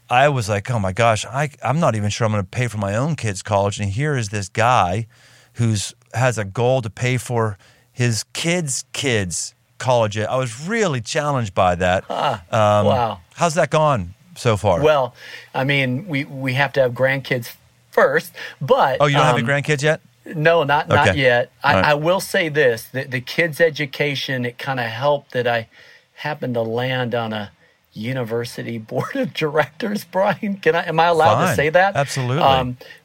I 0.10 0.29
was 0.29 0.49
like, 0.49 0.69
oh 0.69 0.79
my 0.79 0.91
gosh, 0.91 1.25
I 1.25 1.49
I'm 1.63 1.79
not 1.79 1.95
even 1.95 2.10
sure 2.10 2.25
I'm 2.25 2.31
going 2.31 2.43
to 2.43 2.49
pay 2.49 2.67
for 2.67 2.77
my 2.77 2.95
own 2.95 3.15
kids' 3.15 3.41
college. 3.41 3.79
And 3.79 3.89
here 3.89 4.15
is 4.15 4.29
this 4.29 4.49
guy, 4.49 5.07
who's 5.53 5.95
has 6.13 6.38
a 6.38 6.45
goal 6.45 6.81
to 6.81 6.89
pay 6.89 7.17
for 7.17 7.57
his 7.91 8.23
kids' 8.34 8.86
kids' 8.93 9.53
college. 9.77 10.17
I 10.17 10.38
was 10.38 10.67
really 10.67 11.01
challenged 11.01 11.53
by 11.53 11.75
that. 11.75 12.10
Um, 12.10 12.86
wow. 12.86 13.19
How's 13.36 13.55
that 13.55 13.69
gone 13.69 14.13
so 14.36 14.57
far? 14.57 14.81
Well, 14.81 15.15
I 15.53 15.63
mean, 15.63 16.07
we, 16.07 16.25
we 16.25 16.53
have 16.53 16.73
to 16.73 16.81
have 16.81 16.93
grandkids 16.93 17.55
first, 17.91 18.34
but 18.62 18.97
oh, 18.99 19.07
you 19.07 19.15
don't 19.15 19.25
have 19.25 19.36
um, 19.36 19.45
your 19.45 19.49
grandkids 19.49 19.81
yet? 19.81 20.01
No, 20.25 20.63
not 20.63 20.88
not 20.88 21.17
yet. 21.17 21.51
I, 21.63 21.73
right. 21.73 21.86
I 21.86 21.93
will 21.95 22.19
say 22.19 22.49
this: 22.49 22.84
the, 22.84 23.05
the 23.05 23.21
kids' 23.21 23.60
education. 23.60 24.45
It 24.45 24.57
kind 24.57 24.79
of 24.79 24.86
helped 24.88 25.31
that 25.31 25.47
I 25.47 25.67
happened 26.15 26.53
to 26.53 26.62
land 26.62 27.15
on 27.15 27.34
a 27.34 27.51
university 27.93 28.77
board 28.91 29.15
of 29.15 29.34
directors. 29.34 30.03
Brian, 30.05 30.57
can 30.57 30.75
I? 30.75 30.88
Am 30.88 30.99
I 30.99 31.07
allowed 31.07 31.36
Fine. 31.36 31.47
to 31.49 31.55
say 31.55 31.69
that? 31.69 31.95
Um, 31.95 32.01
Absolutely. 32.01 32.43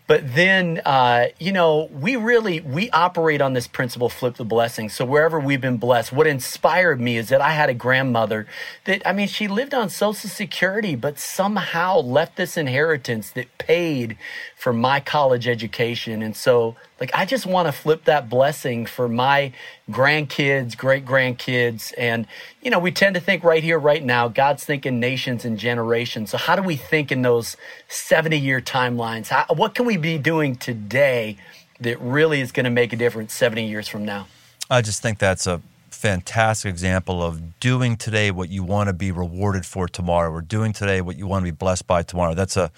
But 0.06 0.34
then, 0.34 0.80
uh, 0.84 1.26
you 1.40 1.50
know, 1.50 1.90
we 1.92 2.14
really 2.14 2.60
we 2.60 2.90
operate 2.90 3.40
on 3.40 3.54
this 3.54 3.66
principle: 3.66 4.08
flip 4.08 4.36
the 4.36 4.44
blessing. 4.44 4.88
So 4.88 5.04
wherever 5.04 5.40
we've 5.40 5.60
been 5.60 5.78
blessed, 5.78 6.12
what 6.12 6.26
inspired 6.26 7.00
me 7.00 7.16
is 7.16 7.28
that 7.30 7.40
I 7.40 7.50
had 7.50 7.68
a 7.68 7.74
grandmother 7.74 8.46
that 8.84 9.02
I 9.06 9.12
mean, 9.12 9.26
she 9.26 9.48
lived 9.48 9.74
on 9.74 9.88
Social 9.88 10.30
Security, 10.30 10.94
but 10.94 11.18
somehow 11.18 11.98
left 11.98 12.36
this 12.36 12.56
inheritance 12.56 13.30
that 13.30 13.58
paid 13.58 14.16
for 14.56 14.72
my 14.72 15.00
college 15.00 15.46
education. 15.46 16.22
And 16.22 16.34
so, 16.34 16.76
like, 16.98 17.10
I 17.14 17.26
just 17.26 17.44
want 17.44 17.68
to 17.68 17.72
flip 17.72 18.04
that 18.04 18.28
blessing 18.28 18.86
for 18.86 19.06
my 19.06 19.52
grandkids, 19.90 20.76
great 20.76 21.04
grandkids. 21.04 21.92
And, 21.98 22.26
you 22.62 22.70
know, 22.70 22.78
we 22.78 22.90
tend 22.90 23.14
to 23.16 23.20
think 23.20 23.44
right 23.44 23.62
here, 23.62 23.78
right 23.78 24.02
now, 24.02 24.28
God's 24.28 24.64
thinking 24.64 24.98
nations 24.98 25.44
and 25.44 25.58
generations. 25.58 26.30
So, 26.30 26.38
how 26.38 26.56
do 26.56 26.62
we 26.62 26.76
think 26.76 27.12
in 27.12 27.22
those 27.22 27.56
70 27.88 28.38
year 28.38 28.60
timelines? 28.60 29.28
How, 29.28 29.44
what 29.54 29.74
can 29.74 29.84
we 29.84 29.95
be 29.98 30.18
doing 30.18 30.56
today 30.56 31.36
that 31.80 32.00
really 32.00 32.40
is 32.40 32.52
going 32.52 32.64
to 32.64 32.70
make 32.70 32.92
a 32.92 32.96
difference 32.96 33.32
70 33.34 33.66
years 33.66 33.88
from 33.88 34.04
now? 34.04 34.26
I 34.70 34.82
just 34.82 35.02
think 35.02 35.18
that's 35.18 35.46
a 35.46 35.60
fantastic 35.90 36.70
example 36.70 37.22
of 37.22 37.58
doing 37.58 37.96
today 37.96 38.30
what 38.30 38.48
you 38.48 38.62
want 38.62 38.88
to 38.88 38.92
be 38.92 39.10
rewarded 39.10 39.64
for 39.64 39.88
tomorrow, 39.88 40.30
or 40.30 40.42
doing 40.42 40.72
today 40.72 41.00
what 41.00 41.16
you 41.16 41.26
want 41.26 41.44
to 41.44 41.50
be 41.50 41.56
blessed 41.56 41.86
by 41.86 42.02
tomorrow. 42.02 42.34
That's 42.34 42.56
a 42.56 42.70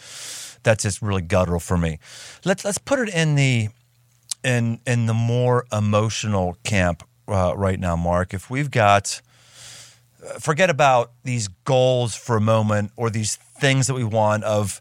that's 0.62 0.82
just 0.82 1.02
really 1.02 1.22
guttural 1.22 1.60
for 1.60 1.76
me. 1.76 1.98
Let's 2.44 2.64
let's 2.64 2.78
put 2.78 3.00
it 3.00 3.08
in 3.08 3.34
the 3.34 3.68
in 4.44 4.80
in 4.86 5.06
the 5.06 5.14
more 5.14 5.66
emotional 5.72 6.56
camp 6.64 7.02
uh, 7.26 7.54
right 7.56 7.78
now, 7.78 7.96
Mark. 7.96 8.34
If 8.34 8.50
we've 8.50 8.70
got 8.70 9.20
forget 10.38 10.70
about 10.70 11.12
these 11.24 11.48
goals 11.64 12.14
for 12.14 12.36
a 12.36 12.40
moment 12.40 12.92
or 12.96 13.10
these 13.10 13.36
things 13.36 13.86
that 13.86 13.94
we 13.94 14.04
want 14.04 14.44
of 14.44 14.80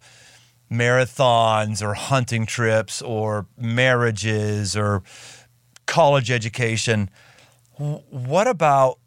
marathons 0.72 1.82
or 1.82 1.94
hunting 1.94 2.46
trips 2.46 3.02
or 3.02 3.46
marriages 3.58 4.76
or 4.76 5.04
college 5.86 6.30
education. 6.30 7.10
What 7.78 8.48
about 8.48 9.00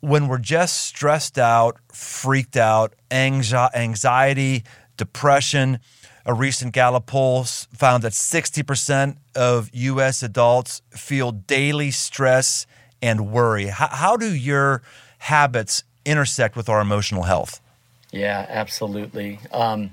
when 0.00 0.28
we're 0.28 0.38
just 0.38 0.84
stressed 0.84 1.38
out, 1.38 1.78
freaked 1.92 2.56
out, 2.56 2.94
anxiety, 3.10 4.64
depression? 4.96 5.78
A 6.26 6.34
recent 6.34 6.74
Gallup 6.74 7.06
poll 7.06 7.44
found 7.44 8.04
that 8.04 8.12
60% 8.12 9.16
of 9.34 9.70
U.S. 9.72 10.22
adults 10.22 10.82
feel 10.90 11.32
daily 11.32 11.90
stress 11.90 12.66
and 13.00 13.32
worry. 13.32 13.66
How, 13.66 13.88
how 13.88 14.16
do 14.16 14.34
your 14.34 14.82
habits 15.18 15.84
intersect 16.04 16.54
with 16.54 16.68
our 16.68 16.80
emotional 16.80 17.22
health? 17.22 17.62
Yeah, 18.10 18.46
absolutely. 18.48 19.38
Um, 19.52 19.90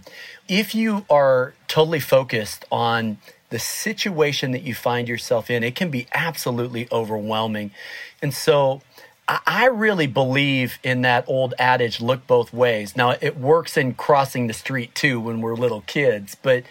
if 0.48 0.74
you 0.74 1.06
are 1.10 1.54
totally 1.68 2.00
focused 2.00 2.66
on 2.72 3.18
the 3.50 3.60
situation 3.60 4.52
that 4.52 4.64
you 4.64 4.74
find 4.74 5.08
yourself 5.08 5.50
in, 5.50 5.64
it 5.64 5.76
can 5.76 5.90
be 5.90 6.08
absolutely 6.14 6.88
overwhelming. 6.92 7.72
And 8.22 8.34
so 8.34 8.82
I, 9.28 9.68
really 9.68 10.08
believe 10.08 10.78
in 10.84 11.02
that 11.02 11.26
old 11.28 11.56
adage 11.58 12.00
look 12.00 12.28
both 12.28 12.54
ways. 12.54 12.96
Now, 12.96 13.16
it 13.22 13.38
works 13.38 13.76
in 13.76 13.96
crossing 13.96 14.48
the 14.48 14.54
street 14.54 14.94
too 14.94 15.20
when 15.20 15.42
we're 15.42 15.56
little 15.56 15.82
kids, 15.82 16.36
but 16.36 16.64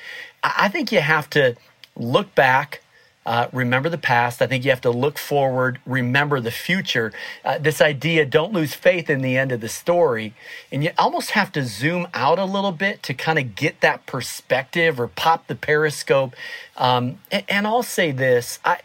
I 0.43 0.69
think 0.69 0.93
you 0.93 1.01
have 1.01 1.29
to 1.31 1.57
look 1.97 2.35
back. 2.35 2.81
Uh, 3.27 3.49
remember 3.53 3.89
the 3.89 3.99
past. 3.99 4.43
I 4.43 4.47
think 4.47 4.65
you 4.65 4.71
have 4.71 4.83
to 4.83 4.91
look 4.91 5.19
forward, 5.19 5.79
remember 5.87 6.41
the 6.41 6.51
future. 6.51 7.13
Uh, 7.45 7.59
this 7.59 7.81
idea, 7.81 8.27
don't 8.27 8.53
lose 8.53 8.75
faith 8.75 9.09
in 9.09 9.23
the 9.23 9.37
end 9.37 9.51
of 9.53 9.61
the 9.61 9.69
story. 9.69 10.35
And 10.71 10.85
you 10.85 10.91
almost 10.99 11.31
have 11.31 11.51
to 11.53 11.65
zoom 11.65 12.07
out 12.13 12.39
a 12.39 12.45
little 12.45 12.73
bit 12.73 13.03
to 13.05 13.15
kind 13.15 13.39
of 13.39 13.55
get 13.55 13.81
that 13.81 14.05
perspective 14.07 15.01
or 15.01 15.09
pop 15.09 15.47
the 15.47 15.55
periscope. 15.55 16.35
Um, 16.77 17.19
and, 17.31 17.45
and 17.49 17.67
I'll 17.67 17.83
say 17.83 18.11
this 18.11 18.59
I, 18.65 18.81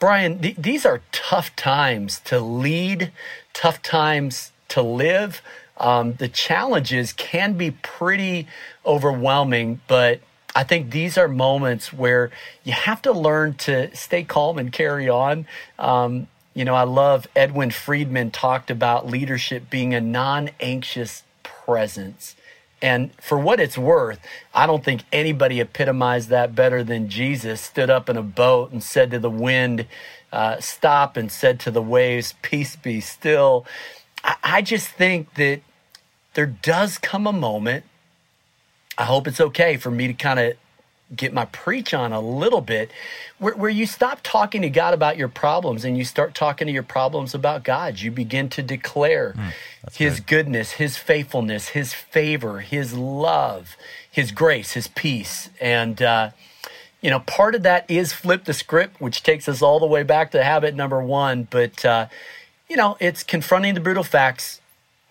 Brian, 0.00 0.40
th- 0.40 0.56
these 0.56 0.86
are 0.86 1.02
tough 1.12 1.54
times 1.56 2.20
to 2.20 2.40
lead, 2.40 3.12
tough 3.52 3.82
times 3.82 4.52
to 4.68 4.82
live. 4.82 5.42
Um, 5.76 6.14
the 6.14 6.28
challenges 6.28 7.12
can 7.12 7.54
be 7.54 7.72
pretty 7.72 8.46
overwhelming, 8.86 9.80
but 9.88 10.20
I 10.54 10.62
think 10.62 10.90
these 10.90 11.18
are 11.18 11.28
moments 11.28 11.92
where 11.92 12.30
you 12.62 12.72
have 12.72 13.02
to 13.02 13.12
learn 13.12 13.54
to 13.54 13.94
stay 13.96 14.22
calm 14.22 14.58
and 14.58 14.72
carry 14.72 15.08
on. 15.08 15.46
Um, 15.78 16.28
you 16.54 16.64
know, 16.64 16.74
I 16.74 16.84
love 16.84 17.26
Edwin 17.34 17.70
Friedman 17.70 18.30
talked 18.30 18.70
about 18.70 19.06
leadership 19.06 19.68
being 19.68 19.94
a 19.94 20.00
non 20.00 20.50
anxious 20.60 21.24
presence. 21.42 22.36
And 22.80 23.10
for 23.20 23.38
what 23.38 23.60
it's 23.60 23.78
worth, 23.78 24.20
I 24.54 24.66
don't 24.66 24.84
think 24.84 25.02
anybody 25.10 25.58
epitomized 25.58 26.28
that 26.28 26.54
better 26.54 26.84
than 26.84 27.08
Jesus 27.08 27.60
stood 27.60 27.90
up 27.90 28.08
in 28.08 28.16
a 28.16 28.22
boat 28.22 28.72
and 28.72 28.82
said 28.82 29.10
to 29.12 29.18
the 29.18 29.30
wind, 29.30 29.86
uh, 30.32 30.60
Stop, 30.60 31.16
and 31.16 31.32
said 31.32 31.58
to 31.60 31.70
the 31.70 31.82
waves, 31.82 32.34
Peace 32.42 32.76
be 32.76 33.00
still. 33.00 33.66
I, 34.22 34.36
I 34.44 34.62
just 34.62 34.88
think 34.88 35.34
that 35.34 35.62
there 36.34 36.46
does 36.46 36.98
come 36.98 37.26
a 37.26 37.32
moment 37.32 37.84
I 38.96 39.04
hope 39.04 39.26
it's 39.26 39.40
okay 39.40 39.76
for 39.76 39.90
me 39.90 40.06
to 40.06 40.14
kind 40.14 40.38
of 40.38 40.54
get 41.14 41.32
my 41.32 41.44
preach 41.46 41.92
on 41.92 42.12
a 42.12 42.20
little 42.20 42.60
bit 42.60 42.90
where, 43.38 43.54
where 43.54 43.70
you 43.70 43.86
stop 43.86 44.20
talking 44.22 44.62
to 44.62 44.70
God 44.70 44.94
about 44.94 45.16
your 45.16 45.28
problems 45.28 45.84
and 45.84 45.98
you 45.98 46.04
start 46.04 46.34
talking 46.34 46.66
to 46.66 46.72
your 46.72 46.82
problems 46.82 47.34
about 47.34 47.62
God. 47.62 48.00
You 48.00 48.10
begin 48.10 48.48
to 48.50 48.62
declare 48.62 49.34
His 49.92 50.20
goodness, 50.20 50.72
His 50.72 50.96
faithfulness, 50.96 51.68
His 51.68 51.92
favor, 51.92 52.60
His 52.60 52.94
love, 52.94 53.76
His 54.10 54.32
grace, 54.32 54.72
His 54.72 54.88
peace. 54.88 55.50
And, 55.60 56.00
uh, 56.00 56.30
you 57.00 57.10
know, 57.10 57.20
part 57.20 57.54
of 57.54 57.62
that 57.64 57.88
is 57.90 58.12
flip 58.12 58.44
the 58.44 58.54
script, 58.54 59.00
which 59.00 59.22
takes 59.22 59.48
us 59.48 59.60
all 59.60 59.78
the 59.78 59.86
way 59.86 60.02
back 60.02 60.30
to 60.30 60.42
habit 60.42 60.74
number 60.74 61.02
one. 61.02 61.46
But, 61.50 61.84
uh, 61.84 62.06
you 62.68 62.76
know, 62.76 62.96
it's 62.98 63.22
confronting 63.22 63.74
the 63.74 63.80
brutal 63.80 64.04
facts 64.04 64.60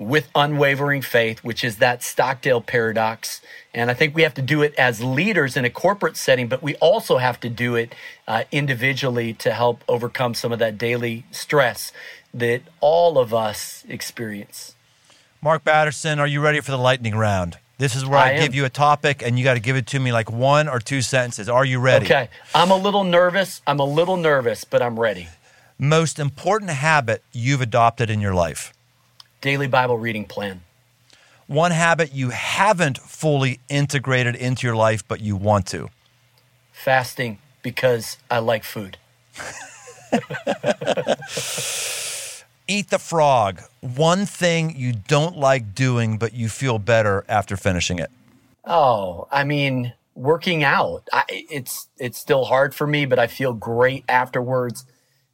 with 0.04 0.28
unwavering 0.36 1.02
faith, 1.02 1.44
which 1.44 1.64
is 1.64 1.78
that 1.78 2.04
Stockdale 2.04 2.62
paradox. 2.62 3.42
And 3.74 3.90
I 3.90 3.94
think 3.94 4.16
we 4.16 4.22
have 4.22 4.34
to 4.36 4.42
do 4.42 4.62
it 4.62 4.76
as 4.76 5.04
leaders 5.04 5.58
in 5.58 5.66
a 5.66 5.70
corporate 5.70 6.18
setting, 6.18 6.48
but 6.48 6.62
we 6.62 6.76
also 6.76 7.18
have 7.18 7.40
to 7.40 7.50
do 7.50 7.76
it 7.76 7.96
uh, 8.28 8.44
individually 8.52 9.34
to 9.34 9.52
help 9.52 9.84
overcome 9.88 10.34
some 10.34 10.52
of 10.52 10.60
that 10.60 10.78
daily 10.78 11.26
stress 11.32 11.92
that 12.34 12.62
all 12.80 13.18
of 13.18 13.34
us 13.34 13.84
experience. 13.88 14.76
Mark 15.42 15.64
Batterson, 15.64 16.20
are 16.20 16.28
you 16.28 16.42
ready 16.42 16.60
for 16.60 16.72
the 16.72 16.78
lightning 16.78 17.16
round? 17.16 17.58
This 17.78 17.96
is 17.96 18.06
where 18.06 18.20
I, 18.20 18.36
I 18.36 18.40
give 18.40 18.56
you 18.56 18.66
a 18.66 18.70
topic 18.70 19.22
and 19.22 19.38
you 19.38 19.44
got 19.44 19.56
to 19.56 19.60
give 19.60 19.76
it 19.76 19.88
to 19.88 20.00
me 20.00 20.12
like 20.12 20.32
one 20.32 20.70
or 20.70 20.80
two 20.80 21.02
sentences. 21.02 21.50
Are 21.50 21.66
you 21.66 21.80
ready? 21.80 22.06
Okay. 22.06 22.30
I'm 22.54 22.72
a 22.72 22.78
little 22.78 23.04
nervous. 23.04 23.62
I'm 23.68 23.80
a 23.80 23.86
little 23.86 24.16
nervous, 24.16 24.64
but 24.64 24.82
I'm 24.82 25.00
ready. 25.00 25.28
Most 25.78 26.20
important 26.20 26.72
habit 26.72 27.24
you've 27.34 27.62
adopted 27.62 28.10
in 28.10 28.22
your 28.22 28.34
life. 28.34 28.74
Daily 29.44 29.68
Bible 29.68 29.98
reading 29.98 30.24
plan. 30.24 30.62
One 31.48 31.72
habit 31.72 32.14
you 32.14 32.30
haven't 32.30 32.98
fully 32.98 33.60
integrated 33.68 34.38
into 34.38 34.66
your 34.66 34.78
life, 34.78 35.06
but 35.06 35.20
you 35.20 35.36
want 35.36 35.68
to. 35.68 35.90
Fasting 36.72 37.40
because 37.62 38.18
I 38.32 38.40
like 38.40 38.64
food. 38.64 38.98
Eat 42.70 42.90
the 42.90 43.00
frog. 43.00 43.60
One 43.82 44.26
thing 44.26 44.78
you 44.78 44.94
don't 44.94 45.36
like 45.36 45.76
doing, 45.76 46.18
but 46.18 46.34
you 46.34 46.48
feel 46.48 46.80
better 46.80 47.26
after 47.28 47.58
finishing 47.58 48.00
it. 48.00 48.10
Oh, 48.64 49.28
I 49.30 49.44
mean, 49.44 49.92
working 50.16 50.64
out. 50.64 51.10
I, 51.12 51.26
it's 51.28 51.90
it's 51.98 52.18
still 52.18 52.46
hard 52.46 52.74
for 52.74 52.88
me, 52.88 53.06
but 53.06 53.20
I 53.20 53.28
feel 53.28 53.52
great 53.52 54.06
afterwards. 54.08 54.86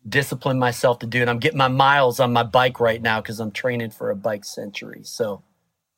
Discipline 0.07 0.57
myself 0.59 0.99
to 0.99 1.05
do 1.05 1.21
it. 1.21 1.27
I'm 1.27 1.39
getting 1.39 1.57
my 1.57 1.67
miles 1.67 2.19
on 2.19 2.31
my 2.33 2.43
bike 2.43 2.79
right 2.79 3.01
now 3.01 3.21
because 3.21 3.39
I'm 3.39 3.51
training 3.51 3.91
for 3.91 4.09
a 4.09 4.15
bike 4.15 4.45
century. 4.45 5.01
So, 5.03 5.41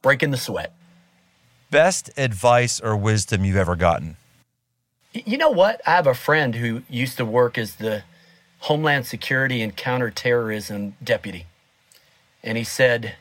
breaking 0.01 0.31
the 0.31 0.37
sweat. 0.37 0.73
Best 1.69 2.09
advice 2.17 2.79
or 2.79 2.97
wisdom 2.97 3.45
you've 3.45 3.55
ever 3.55 3.75
gotten. 3.75 4.17
You 5.13 5.37
know 5.37 5.49
what? 5.49 5.81
I 5.85 5.91
have 5.91 6.07
a 6.07 6.13
friend 6.13 6.55
who 6.55 6.83
used 6.89 7.17
to 7.17 7.25
work 7.25 7.57
as 7.57 7.75
the 7.75 8.03
Homeland 8.59 9.05
Security 9.05 9.61
and 9.61 9.75
Counterterrorism 9.75 10.95
deputy. 11.03 11.45
And 12.43 12.57
he 12.57 12.63
said, 12.63 13.15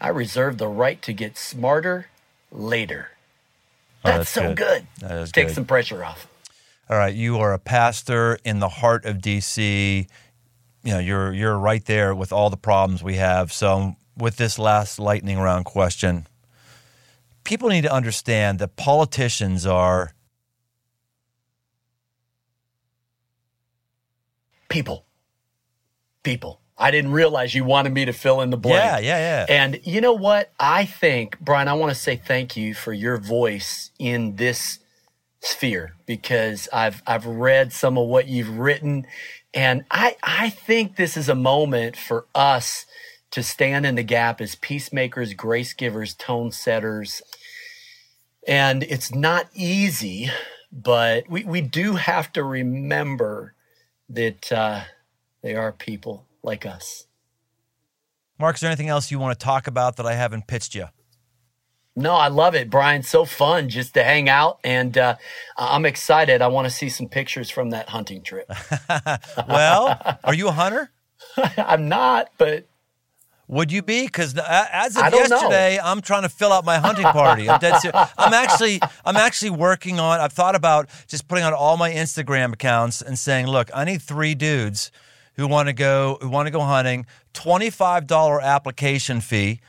I 0.00 0.08
reserve 0.08 0.58
the 0.58 0.68
right 0.68 1.00
to 1.02 1.12
get 1.12 1.38
smarter 1.38 2.06
later. 2.50 3.08
Oh, 4.04 4.08
That's, 4.10 4.18
that's 4.18 4.30
so 4.30 4.54
good. 4.54 4.86
good. 5.00 5.08
That 5.08 5.32
Take 5.32 5.48
good. 5.48 5.54
some 5.54 5.64
pressure 5.64 6.04
off. 6.04 6.26
All 6.90 6.96
right, 6.96 7.14
you 7.14 7.38
are 7.38 7.52
a 7.52 7.58
pastor 7.58 8.38
in 8.44 8.58
the 8.58 8.68
heart 8.68 9.04
of 9.04 9.18
DC. 9.18 10.06
You 10.84 10.92
know, 10.92 10.98
you're 10.98 11.32
you're 11.32 11.58
right 11.58 11.84
there 11.84 12.14
with 12.14 12.32
all 12.32 12.50
the 12.50 12.56
problems 12.56 13.02
we 13.02 13.14
have. 13.14 13.52
So, 13.52 13.96
with 14.16 14.36
this 14.36 14.58
last 14.58 14.98
lightning 14.98 15.38
round 15.38 15.64
question, 15.64 16.26
people 17.44 17.68
need 17.68 17.82
to 17.82 17.92
understand 17.92 18.58
that 18.58 18.76
politicians 18.76 19.64
are 19.64 20.12
People. 24.72 25.04
People. 26.22 26.60
I 26.78 26.90
didn't 26.90 27.12
realize 27.12 27.54
you 27.54 27.62
wanted 27.62 27.92
me 27.92 28.06
to 28.06 28.12
fill 28.14 28.40
in 28.40 28.48
the 28.48 28.56
blank. 28.56 28.82
yeah, 28.82 28.98
yeah, 28.98 29.18
yeah. 29.18 29.46
And 29.50 29.78
you 29.84 30.00
know 30.00 30.14
what? 30.14 30.50
I 30.58 30.86
think, 30.86 31.38
Brian, 31.40 31.68
I 31.68 31.74
want 31.74 31.90
to 31.90 31.94
say 31.94 32.16
thank 32.16 32.56
you 32.56 32.72
for 32.72 32.94
your 32.94 33.18
voice 33.18 33.90
in 33.98 34.36
this 34.36 34.78
sphere 35.42 35.94
because 36.06 36.68
I've 36.72 37.02
I've 37.06 37.26
read 37.26 37.72
some 37.72 37.98
of 37.98 38.06
what 38.06 38.28
you've 38.28 38.58
written 38.58 39.06
and 39.52 39.84
I 39.90 40.16
I 40.22 40.50
think 40.50 40.96
this 40.96 41.16
is 41.16 41.28
a 41.28 41.34
moment 41.34 41.96
for 41.96 42.26
us 42.34 42.86
to 43.32 43.42
stand 43.42 43.84
in 43.84 43.94
the 43.96 44.02
gap 44.02 44.40
as 44.40 44.54
peacemakers, 44.54 45.34
grace 45.34 45.72
givers, 45.72 46.14
tone 46.14 46.52
setters. 46.52 47.22
And 48.46 48.82
it's 48.82 49.14
not 49.14 49.48
easy, 49.54 50.30
but 50.70 51.28
we, 51.28 51.42
we 51.44 51.60
do 51.62 51.94
have 51.94 52.30
to 52.34 52.44
remember 52.44 53.54
that 54.10 54.52
uh, 54.52 54.82
they 55.42 55.54
are 55.54 55.72
people 55.72 56.26
like 56.42 56.66
us. 56.66 57.06
Mark, 58.38 58.56
is 58.56 58.60
there 58.60 58.70
anything 58.70 58.88
else 58.88 59.10
you 59.10 59.18
want 59.18 59.38
to 59.38 59.44
talk 59.44 59.66
about 59.66 59.96
that 59.96 60.06
I 60.06 60.14
haven't 60.14 60.46
pitched 60.46 60.74
you? 60.74 60.86
No, 61.94 62.14
I 62.14 62.28
love 62.28 62.54
it, 62.54 62.70
Brian. 62.70 63.02
So 63.02 63.24
fun 63.26 63.68
just 63.68 63.92
to 63.94 64.02
hang 64.02 64.28
out, 64.28 64.58
and 64.64 64.96
uh, 64.96 65.16
I'm 65.58 65.84
excited. 65.84 66.40
I 66.40 66.48
want 66.48 66.64
to 66.66 66.70
see 66.70 66.88
some 66.88 67.06
pictures 67.08 67.50
from 67.50 67.70
that 67.70 67.90
hunting 67.90 68.22
trip. 68.22 68.50
Well, 69.48 70.18
are 70.24 70.34
you 70.34 70.48
a 70.48 70.52
hunter? 70.52 70.90
I'm 71.58 71.88
not, 71.88 72.30
but 72.38 72.66
Would 73.48 73.70
you 73.70 73.82
be? 73.82 74.06
Because 74.06 74.36
as 74.38 74.96
of 74.96 75.10
don't 75.10 75.28
know. 75.28 75.36
yesterday, 75.36 75.78
I'm 75.82 76.00
trying 76.00 76.22
to 76.22 76.28
fill 76.30 76.52
out 76.52 76.64
my 76.64 76.78
hunting 76.78 77.04
party. 77.04 77.48
I'm. 77.48 77.60
I'm 78.16 78.32
actually, 78.32 78.80
I'm 79.04 79.16
actually 79.16 79.50
working 79.50 80.00
on. 80.00 80.20
I've 80.20 80.32
thought 80.32 80.54
about 80.54 80.88
just 81.08 81.28
putting 81.28 81.44
on 81.44 81.52
all 81.52 81.76
my 81.76 81.90
Instagram 81.90 82.54
accounts 82.54 83.02
and 83.02 83.18
saying, 83.18 83.46
"Look, 83.46 83.70
I 83.74 83.84
need 83.84 84.00
three 84.00 84.34
dudes 84.34 84.90
who 85.34 85.46
want 85.46 85.68
to 85.68 85.72
go, 85.74 86.18
who 86.20 86.28
want 86.28 86.46
to 86.46 86.50
go 86.50 86.60
hunting. 86.60 87.04
Twenty 87.34 87.68
five 87.70 88.06
dollar 88.06 88.40
application 88.40 89.20
fee, 89.20 89.60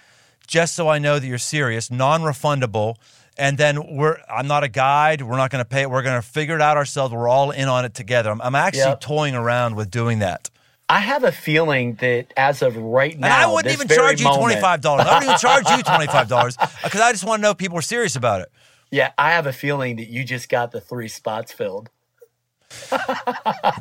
just 0.47 0.75
so 0.75 0.87
I 0.89 0.99
know 0.99 1.19
that 1.19 1.27
you're 1.27 1.37
serious, 1.37 1.89
non 1.91 2.21
refundable." 2.21 2.95
And 3.35 3.57
then 3.57 3.95
we're. 3.97 4.17
I'm 4.29 4.45
not 4.47 4.63
a 4.63 4.67
guide. 4.67 5.23
We're 5.23 5.37
not 5.37 5.49
going 5.49 5.63
to 5.63 5.67
pay 5.67 5.81
it. 5.81 5.89
We're 5.89 6.03
going 6.03 6.21
to 6.21 6.27
figure 6.27 6.55
it 6.55 6.61
out 6.61 6.77
ourselves. 6.77 7.13
We're 7.13 7.27
all 7.27 7.49
in 7.49 7.67
on 7.67 7.83
it 7.83 7.95
together. 7.95 8.29
I'm, 8.29 8.39
I'm 8.41 8.53
actually 8.53 8.81
Yep. 8.91 9.01
toying 9.01 9.33
around 9.35 9.75
with 9.75 9.89
doing 9.89 10.19
that. 10.19 10.51
I 10.87 10.99
have 10.99 11.23
a 11.23 11.31
feeling 11.31 11.95
that 11.95 12.27
as 12.37 12.61
of 12.61 12.75
right 12.77 13.17
now, 13.17 13.25
And 13.25 13.33
I 13.33 13.51
wouldn't 13.51 13.73
even 13.73 13.87
charge 13.87 14.21
you 14.21 14.31
twenty 14.31 14.59
five 14.61 14.81
dollars. 14.81 15.07
I 15.07 15.13
wouldn't 15.15 15.23
even 15.31 15.37
charge 15.39 15.69
you 15.71 15.81
twenty 15.81 16.05
five 16.07 16.27
dollars 16.27 16.55
because 16.83 17.01
I 17.01 17.11
just 17.11 17.23
want 17.23 17.39
to 17.39 17.41
know 17.41 17.55
people 17.55 17.77
are 17.79 17.81
serious 17.81 18.15
about 18.15 18.41
it. 18.41 18.51
Yeah, 18.91 19.11
I 19.17 19.31
have 19.31 19.47
a 19.47 19.53
feeling 19.53 19.95
that 19.95 20.09
you 20.09 20.23
just 20.23 20.49
got 20.49 20.71
the 20.71 20.79
three 20.79 21.07
spots 21.07 21.51
filled. 21.51 21.89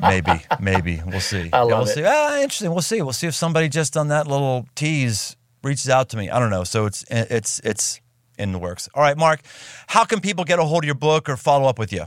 Maybe, 0.01 0.43
maybe 0.59 1.01
we'll 1.05 1.19
see. 1.19 1.49
I 1.53 1.57
Yeah, 1.57 1.63
love 1.63 1.69
we'll 1.69 1.83
it. 1.83 1.87
see. 1.95 2.03
Ah, 2.05 2.35
interesting. 2.37 2.71
We'll 2.71 2.81
see. 2.81 3.01
We'll 3.01 3.13
see 3.13 3.27
if 3.27 3.35
somebody 3.35 3.69
just 3.69 3.95
on 3.97 4.07
that 4.07 4.27
little 4.27 4.65
tease 4.75 5.35
reaches 5.63 5.89
out 5.89 6.09
to 6.09 6.17
me. 6.17 6.29
I 6.29 6.39
don't 6.39 6.49
know. 6.49 6.63
So 6.63 6.85
it's 6.85 7.05
it's 7.09 7.59
it's 7.63 8.01
in 8.37 8.51
the 8.51 8.59
works. 8.59 8.89
All 8.93 9.01
right, 9.01 9.17
Mark. 9.17 9.41
How 9.87 10.03
can 10.05 10.19
people 10.19 10.43
get 10.43 10.59
a 10.59 10.63
hold 10.63 10.83
of 10.83 10.85
your 10.85 10.95
book 10.95 11.29
or 11.29 11.37
follow 11.37 11.67
up 11.67 11.79
with 11.79 11.93
you? 11.93 12.05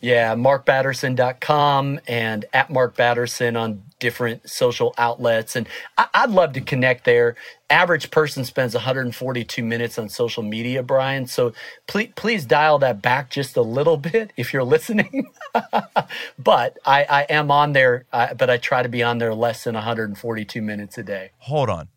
Yeah, 0.00 0.34
markbatterson.com 0.34 2.00
and 2.08 2.44
at 2.52 2.70
Mark 2.70 2.96
Batterson 2.96 3.56
on 3.56 3.84
different 4.00 4.50
social 4.50 4.92
outlets. 4.98 5.54
And 5.54 5.68
I- 5.96 6.08
I'd 6.12 6.30
love 6.30 6.54
to 6.54 6.60
connect 6.60 7.04
there. 7.04 7.36
Average 7.70 8.10
person 8.10 8.44
spends 8.44 8.74
142 8.74 9.62
minutes 9.62 10.00
on 10.00 10.08
social 10.08 10.42
media, 10.42 10.82
Brian. 10.82 11.28
So 11.28 11.52
please, 11.86 12.10
please 12.16 12.44
dial 12.44 12.80
that 12.80 13.00
back 13.00 13.30
just 13.30 13.56
a 13.56 13.62
little 13.62 13.96
bit 14.12 14.32
if 14.36 14.52
you're 14.52 14.64
listening. 14.64 15.30
but 16.36 16.78
I, 16.84 17.04
I 17.08 17.22
am 17.30 17.52
on 17.52 17.72
there, 17.72 18.04
uh, 18.12 18.34
but 18.34 18.50
I 18.50 18.56
try 18.56 18.82
to 18.82 18.88
be 18.88 19.04
on 19.04 19.18
there 19.18 19.34
less 19.34 19.62
than 19.62 19.76
142 19.76 20.60
minutes 20.60 20.98
a 20.98 21.04
day. 21.04 21.30
Hold 21.38 21.70
on. 21.70 21.88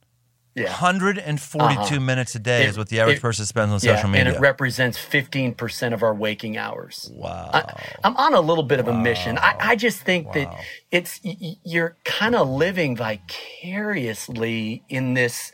Yeah. 0.55 0.69
142 0.69 1.75
uh-huh. 1.75 1.99
minutes 1.99 2.33
a 2.33 2.39
day 2.39 2.63
It- 2.63 2.69
is 2.69 2.77
what 2.77 2.87
the 2.87 3.01
average 3.01 3.17
it- 3.17 3.21
person 3.21 3.45
spends 3.45 3.71
on 3.73 3.79
Yeah, 3.83 3.97
social 3.97 4.09
media. 4.09 4.27
and 4.27 4.35
it 4.35 4.39
represents 4.39 4.97
15% 4.97 5.93
of 5.93 6.01
our 6.01 6.13
waking 6.13 6.55
hours. 6.57 7.11
wow. 7.13 7.49
I, 7.53 7.73
I'm 8.05 8.15
on 8.15 8.33
a 8.33 8.39
little 8.39 8.63
bit 8.63 8.79
of 8.79 8.87
a 8.87 8.93
mission. 8.93 9.37
I, 9.37 9.55
I 9.59 9.75
just 9.75 9.99
think 10.01 10.31
that 10.31 10.47
it's 10.91 11.19
you're 11.23 11.97
kind 12.05 12.35
of 12.35 12.47
living 12.47 12.95
vicariously 12.95 14.83
in 14.87 15.13
this 15.13 15.51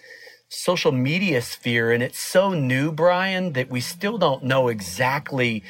social 0.49 0.91
media 0.91 1.41
sphere, 1.41 1.91
and 1.91 2.03
it's 2.03 2.19
so 2.19 2.51
new, 2.53 2.91
Brian, 2.91 3.53
that 3.53 3.69
we 3.69 3.81
still 3.81 4.17
don't 4.17 4.43
know 4.43 4.67
exactly 4.67 5.63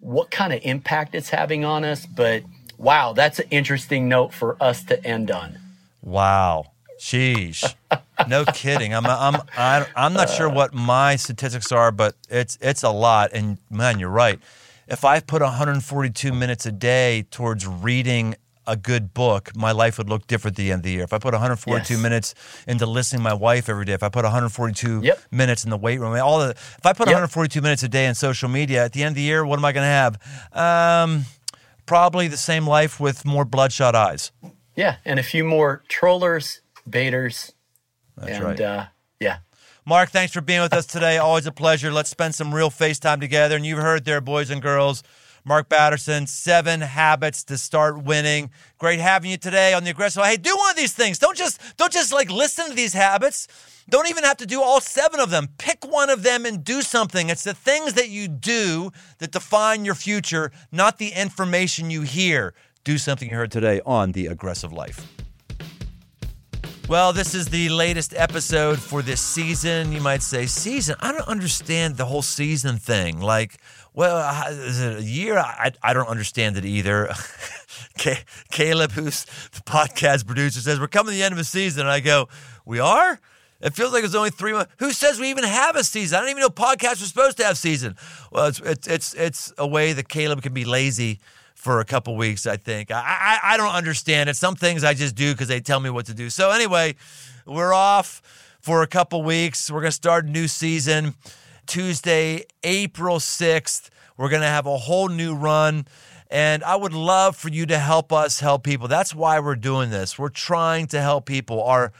what 0.00 0.30
kind 0.30 0.52
of 0.52 0.60
impact 0.62 1.14
it's 1.14 1.30
having 1.30 1.64
on 1.64 1.84
us. 1.84 2.04
But 2.04 2.42
wow, 2.76 3.14
that's 3.14 3.38
an 3.38 3.46
interesting 3.50 4.08
note 4.08 4.34
for 4.34 4.62
us 4.62 4.84
to 4.84 5.02
end 5.06 5.30
on. 5.30 5.58
Wow. 6.02 6.66
Sheesh. 7.00 7.74
No 8.28 8.44
kidding. 8.44 8.94
I'm 8.94 9.06
I'm 9.06 9.36
I- 9.56 9.86
I'm 9.96 10.12
not 10.14 10.28
sure 10.30 10.48
what 10.48 10.72
my 10.74 11.16
statistics 11.16 11.70
are, 11.72 11.90
but 11.92 12.14
it's 12.28 12.58
it's 12.60 12.82
a 12.82 12.90
lot. 12.90 13.32
And 13.32 13.58
man, 13.70 13.98
you're 13.98 14.08
right. 14.10 14.38
If 14.86 15.04
I 15.04 15.20
put 15.20 15.40
142 15.42 16.32
minutes 16.32 16.66
a 16.66 16.72
day 16.72 17.22
towards 17.30 17.66
reading 17.66 18.34
a 18.66 18.76
good 18.76 19.12
book, 19.12 19.54
my 19.54 19.72
life 19.72 19.98
would 19.98 20.08
look 20.08 20.26
different 20.26 20.54
at 20.54 20.62
the 20.62 20.72
end 20.72 20.80
of 20.80 20.82
the 20.84 20.90
year. 20.92 21.02
If 21.04 21.12
I 21.12 21.18
put 21.18 21.32
142 21.34 21.94
Yes. 21.94 22.02
minutes 22.02 22.34
into 22.66 22.86
listening 22.86 23.20
to 23.20 23.24
my 23.24 23.34
wife 23.34 23.68
every 23.68 23.84
day, 23.84 23.92
if 23.92 24.02
I 24.02 24.08
put 24.08 24.24
142 24.24 25.00
Yep. 25.02 25.18
minutes 25.30 25.64
in 25.64 25.70
the 25.70 25.76
weight 25.76 26.00
room, 26.00 26.18
all 26.20 26.38
the 26.38 26.50
if 26.50 26.84
I 26.84 26.92
put 26.94 27.06
Yep. 27.08 27.14
142 27.14 27.60
minutes 27.60 27.82
a 27.82 27.88
day 27.88 28.06
in 28.06 28.14
social 28.14 28.48
media, 28.48 28.84
at 28.84 28.92
the 28.92 29.02
end 29.02 29.12
of 29.12 29.16
the 29.16 29.22
year, 29.22 29.44
what 29.44 29.58
am 29.58 29.64
I 29.64 29.72
going 29.72 29.84
to 29.84 29.88
have? 29.88 30.18
Um, 30.52 31.26
probably 31.86 32.28
the 32.28 32.36
same 32.38 32.66
life 32.66 32.98
with 33.00 33.24
more 33.24 33.44
bloodshot 33.44 33.94
eyes. 33.94 34.32
Yeah, 34.76 34.96
and 35.04 35.18
a 35.18 35.22
few 35.22 35.44
more 35.44 35.82
trollers, 35.88 36.60
baiters, 36.88 37.52
That's 38.16 38.32
and 38.32 38.44
right. 38.44 38.60
uh, 38.60 38.84
yeah. 39.20 39.38
Mark, 39.86 40.10
thanks 40.10 40.32
for 40.32 40.40
being 40.40 40.62
with 40.62 40.72
us 40.72 40.86
today. 40.86 41.18
Always 41.18 41.46
a 41.46 41.52
pleasure. 41.52 41.92
Let's 41.92 42.08
spend 42.08 42.34
some 42.34 42.54
real 42.54 42.70
FaceTime 42.70 43.20
together. 43.20 43.56
And 43.56 43.66
you've 43.66 43.78
heard 43.78 44.04
there, 44.06 44.22
boys 44.22 44.48
and 44.48 44.62
girls, 44.62 45.02
Mark 45.44 45.68
Batterson, 45.68 46.26
seven 46.26 46.80
habits 46.80 47.44
to 47.44 47.58
start 47.58 48.02
winning. 48.02 48.50
Great 48.78 48.98
having 48.98 49.30
you 49.30 49.36
today 49.36 49.74
on 49.74 49.84
the 49.84 49.90
aggressive. 49.90 50.24
Hey, 50.24 50.38
do 50.38 50.56
one 50.56 50.70
of 50.70 50.76
these 50.76 50.94
things. 50.94 51.18
Don't 51.18 51.36
just 51.36 51.60
don't 51.76 51.92
just 51.92 52.12
like 52.12 52.30
listen 52.30 52.68
to 52.70 52.74
these 52.74 52.94
habits. 52.94 53.46
Don't 53.90 54.08
even 54.08 54.24
have 54.24 54.38
to 54.38 54.46
do 54.46 54.62
all 54.62 54.80
seven 54.80 55.20
of 55.20 55.28
them. 55.28 55.48
Pick 55.58 55.86
one 55.86 56.08
of 56.08 56.22
them 56.22 56.46
and 56.46 56.64
do 56.64 56.80
something. 56.80 57.28
It's 57.28 57.44
the 57.44 57.52
things 57.52 57.92
that 57.92 58.08
you 58.08 58.26
do 58.26 58.90
that 59.18 59.32
define 59.32 59.84
your 59.84 59.94
future, 59.94 60.50
not 60.72 60.96
the 60.96 61.10
information 61.10 61.90
you 61.90 62.02
hear. 62.02 62.54
Do 62.84 62.96
something 62.96 63.28
you 63.28 63.36
heard 63.36 63.52
today 63.52 63.82
on 63.84 64.12
the 64.12 64.26
aggressive 64.28 64.72
life. 64.72 65.06
Well, 66.86 67.14
this 67.14 67.34
is 67.34 67.46
the 67.46 67.70
latest 67.70 68.12
episode 68.14 68.78
for 68.78 69.00
this 69.00 69.18
season. 69.18 69.90
You 69.90 70.02
might 70.02 70.22
say, 70.22 70.44
season? 70.44 70.96
I 71.00 71.12
don't 71.12 71.26
understand 71.26 71.96
the 71.96 72.04
whole 72.04 72.20
season 72.20 72.76
thing. 72.76 73.20
Like, 73.20 73.56
well, 73.94 74.50
is 74.50 74.82
it 74.82 74.98
a 74.98 75.02
year? 75.02 75.38
I, 75.38 75.72
I 75.82 75.94
don't 75.94 76.08
understand 76.08 76.58
it 76.58 76.66
either. 76.66 77.08
Caleb, 78.50 78.92
who's 78.92 79.24
the 79.24 79.62
podcast 79.62 80.26
producer, 80.26 80.60
says, 80.60 80.78
We're 80.78 80.88
coming 80.88 81.12
to 81.12 81.16
the 81.16 81.22
end 81.22 81.32
of 81.32 81.38
a 81.38 81.44
season. 81.44 81.82
And 81.82 81.90
I 81.90 82.00
go, 82.00 82.28
We 82.66 82.80
are? 82.80 83.18
It 83.62 83.72
feels 83.72 83.94
like 83.94 84.04
it's 84.04 84.14
only 84.14 84.28
three 84.28 84.52
months. 84.52 84.70
Who 84.78 84.92
says 84.92 85.18
we 85.18 85.30
even 85.30 85.44
have 85.44 85.76
a 85.76 85.84
season? 85.84 86.18
I 86.18 86.20
don't 86.20 86.30
even 86.30 86.42
know 86.42 86.50
podcasts 86.50 87.02
are 87.02 87.06
supposed 87.06 87.38
to 87.38 87.44
have 87.44 87.56
season. 87.56 87.96
Well, 88.30 88.48
it's 88.48 88.60
it's 88.60 88.86
it's, 88.86 89.14
it's 89.14 89.52
a 89.56 89.66
way 89.66 89.94
that 89.94 90.10
Caleb 90.10 90.42
can 90.42 90.52
be 90.52 90.66
lazy 90.66 91.20
for 91.64 91.80
a 91.80 91.84
couple 91.86 92.14
weeks. 92.14 92.46
I 92.46 92.58
think 92.58 92.90
I, 92.90 93.00
I 93.00 93.54
I 93.54 93.56
don't 93.56 93.74
understand 93.74 94.28
it. 94.28 94.36
Some 94.36 94.54
things 94.54 94.84
I 94.84 94.92
just 94.92 95.14
do 95.14 95.32
because 95.32 95.48
they 95.48 95.60
tell 95.60 95.80
me 95.80 95.88
what 95.88 96.04
to 96.06 96.14
do. 96.14 96.28
So 96.28 96.50
anyway, 96.50 96.94
we're 97.46 97.72
off 97.72 98.20
for 98.60 98.82
a 98.82 98.86
couple 98.86 99.22
weeks. 99.22 99.70
We're 99.70 99.80
gonna 99.80 99.90
start 99.90 100.26
a 100.26 100.30
new 100.30 100.46
season 100.46 101.14
Tuesday, 101.66 102.44
April 102.62 103.18
sixth. 103.18 103.88
We're 104.18 104.28
gonna 104.28 104.46
have 104.46 104.66
a 104.66 104.76
whole 104.76 105.08
new 105.08 105.34
run. 105.34 105.86
And 106.30 106.62
I 106.64 106.76
would 106.76 106.92
love 106.92 107.34
for 107.34 107.48
you 107.48 107.64
to 107.66 107.78
help 107.78 108.12
us 108.12 108.40
help 108.40 108.62
people. 108.62 108.86
That's 108.86 109.14
why 109.14 109.40
we're 109.40 109.56
doing 109.56 109.88
this. 109.88 110.18
We're 110.18 110.28
trying 110.28 110.86
to 110.88 111.00
help 111.00 111.24
people. 111.24 111.62
Our 111.62 111.92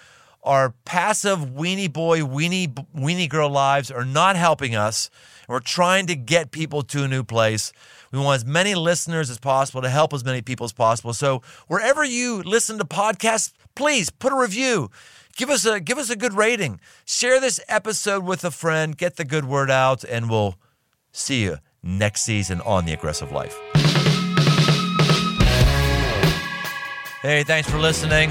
our 0.44 0.74
passive 0.84 1.40
weenie 1.40 1.92
boy, 1.92 2.20
weenie 2.20 2.72
weenie 2.94 3.28
girl 3.28 3.48
lives 3.48 3.90
are 3.90 4.04
not 4.04 4.36
helping 4.36 4.76
us. 4.76 5.10
We're 5.48 5.60
trying 5.60 6.06
to 6.06 6.16
get 6.16 6.50
people 6.50 6.82
to 6.82 7.04
a 7.04 7.08
new 7.08 7.24
place. 7.24 7.72
We 8.12 8.18
want 8.18 8.36
as 8.36 8.44
many 8.44 8.74
listeners 8.74 9.30
as 9.30 9.38
possible 9.38 9.82
to 9.82 9.88
help 9.88 10.12
as 10.12 10.24
many 10.24 10.42
people 10.42 10.64
as 10.64 10.72
possible. 10.72 11.12
So 11.12 11.42
wherever 11.66 12.04
you 12.04 12.42
listen 12.42 12.78
to 12.78 12.84
podcasts, 12.84 13.52
please 13.74 14.10
put 14.10 14.32
a 14.32 14.36
review. 14.36 14.90
Give 15.36 15.50
us 15.50 15.66
a 15.66 15.80
give 15.80 15.98
us 15.98 16.10
a 16.10 16.16
good 16.16 16.34
rating. 16.34 16.78
Share 17.04 17.40
this 17.40 17.58
episode 17.68 18.24
with 18.24 18.44
a 18.44 18.50
friend. 18.50 18.96
Get 18.96 19.16
the 19.16 19.24
good 19.24 19.46
word 19.46 19.70
out, 19.70 20.04
and 20.04 20.30
we'll 20.30 20.56
see 21.10 21.42
you 21.42 21.58
next 21.82 22.22
season 22.22 22.60
on 22.60 22.84
the 22.84 22.92
Aggressive 22.92 23.32
Life. 23.32 23.58
Hey, 27.22 27.42
thanks 27.42 27.68
for 27.68 27.78
listening. 27.78 28.30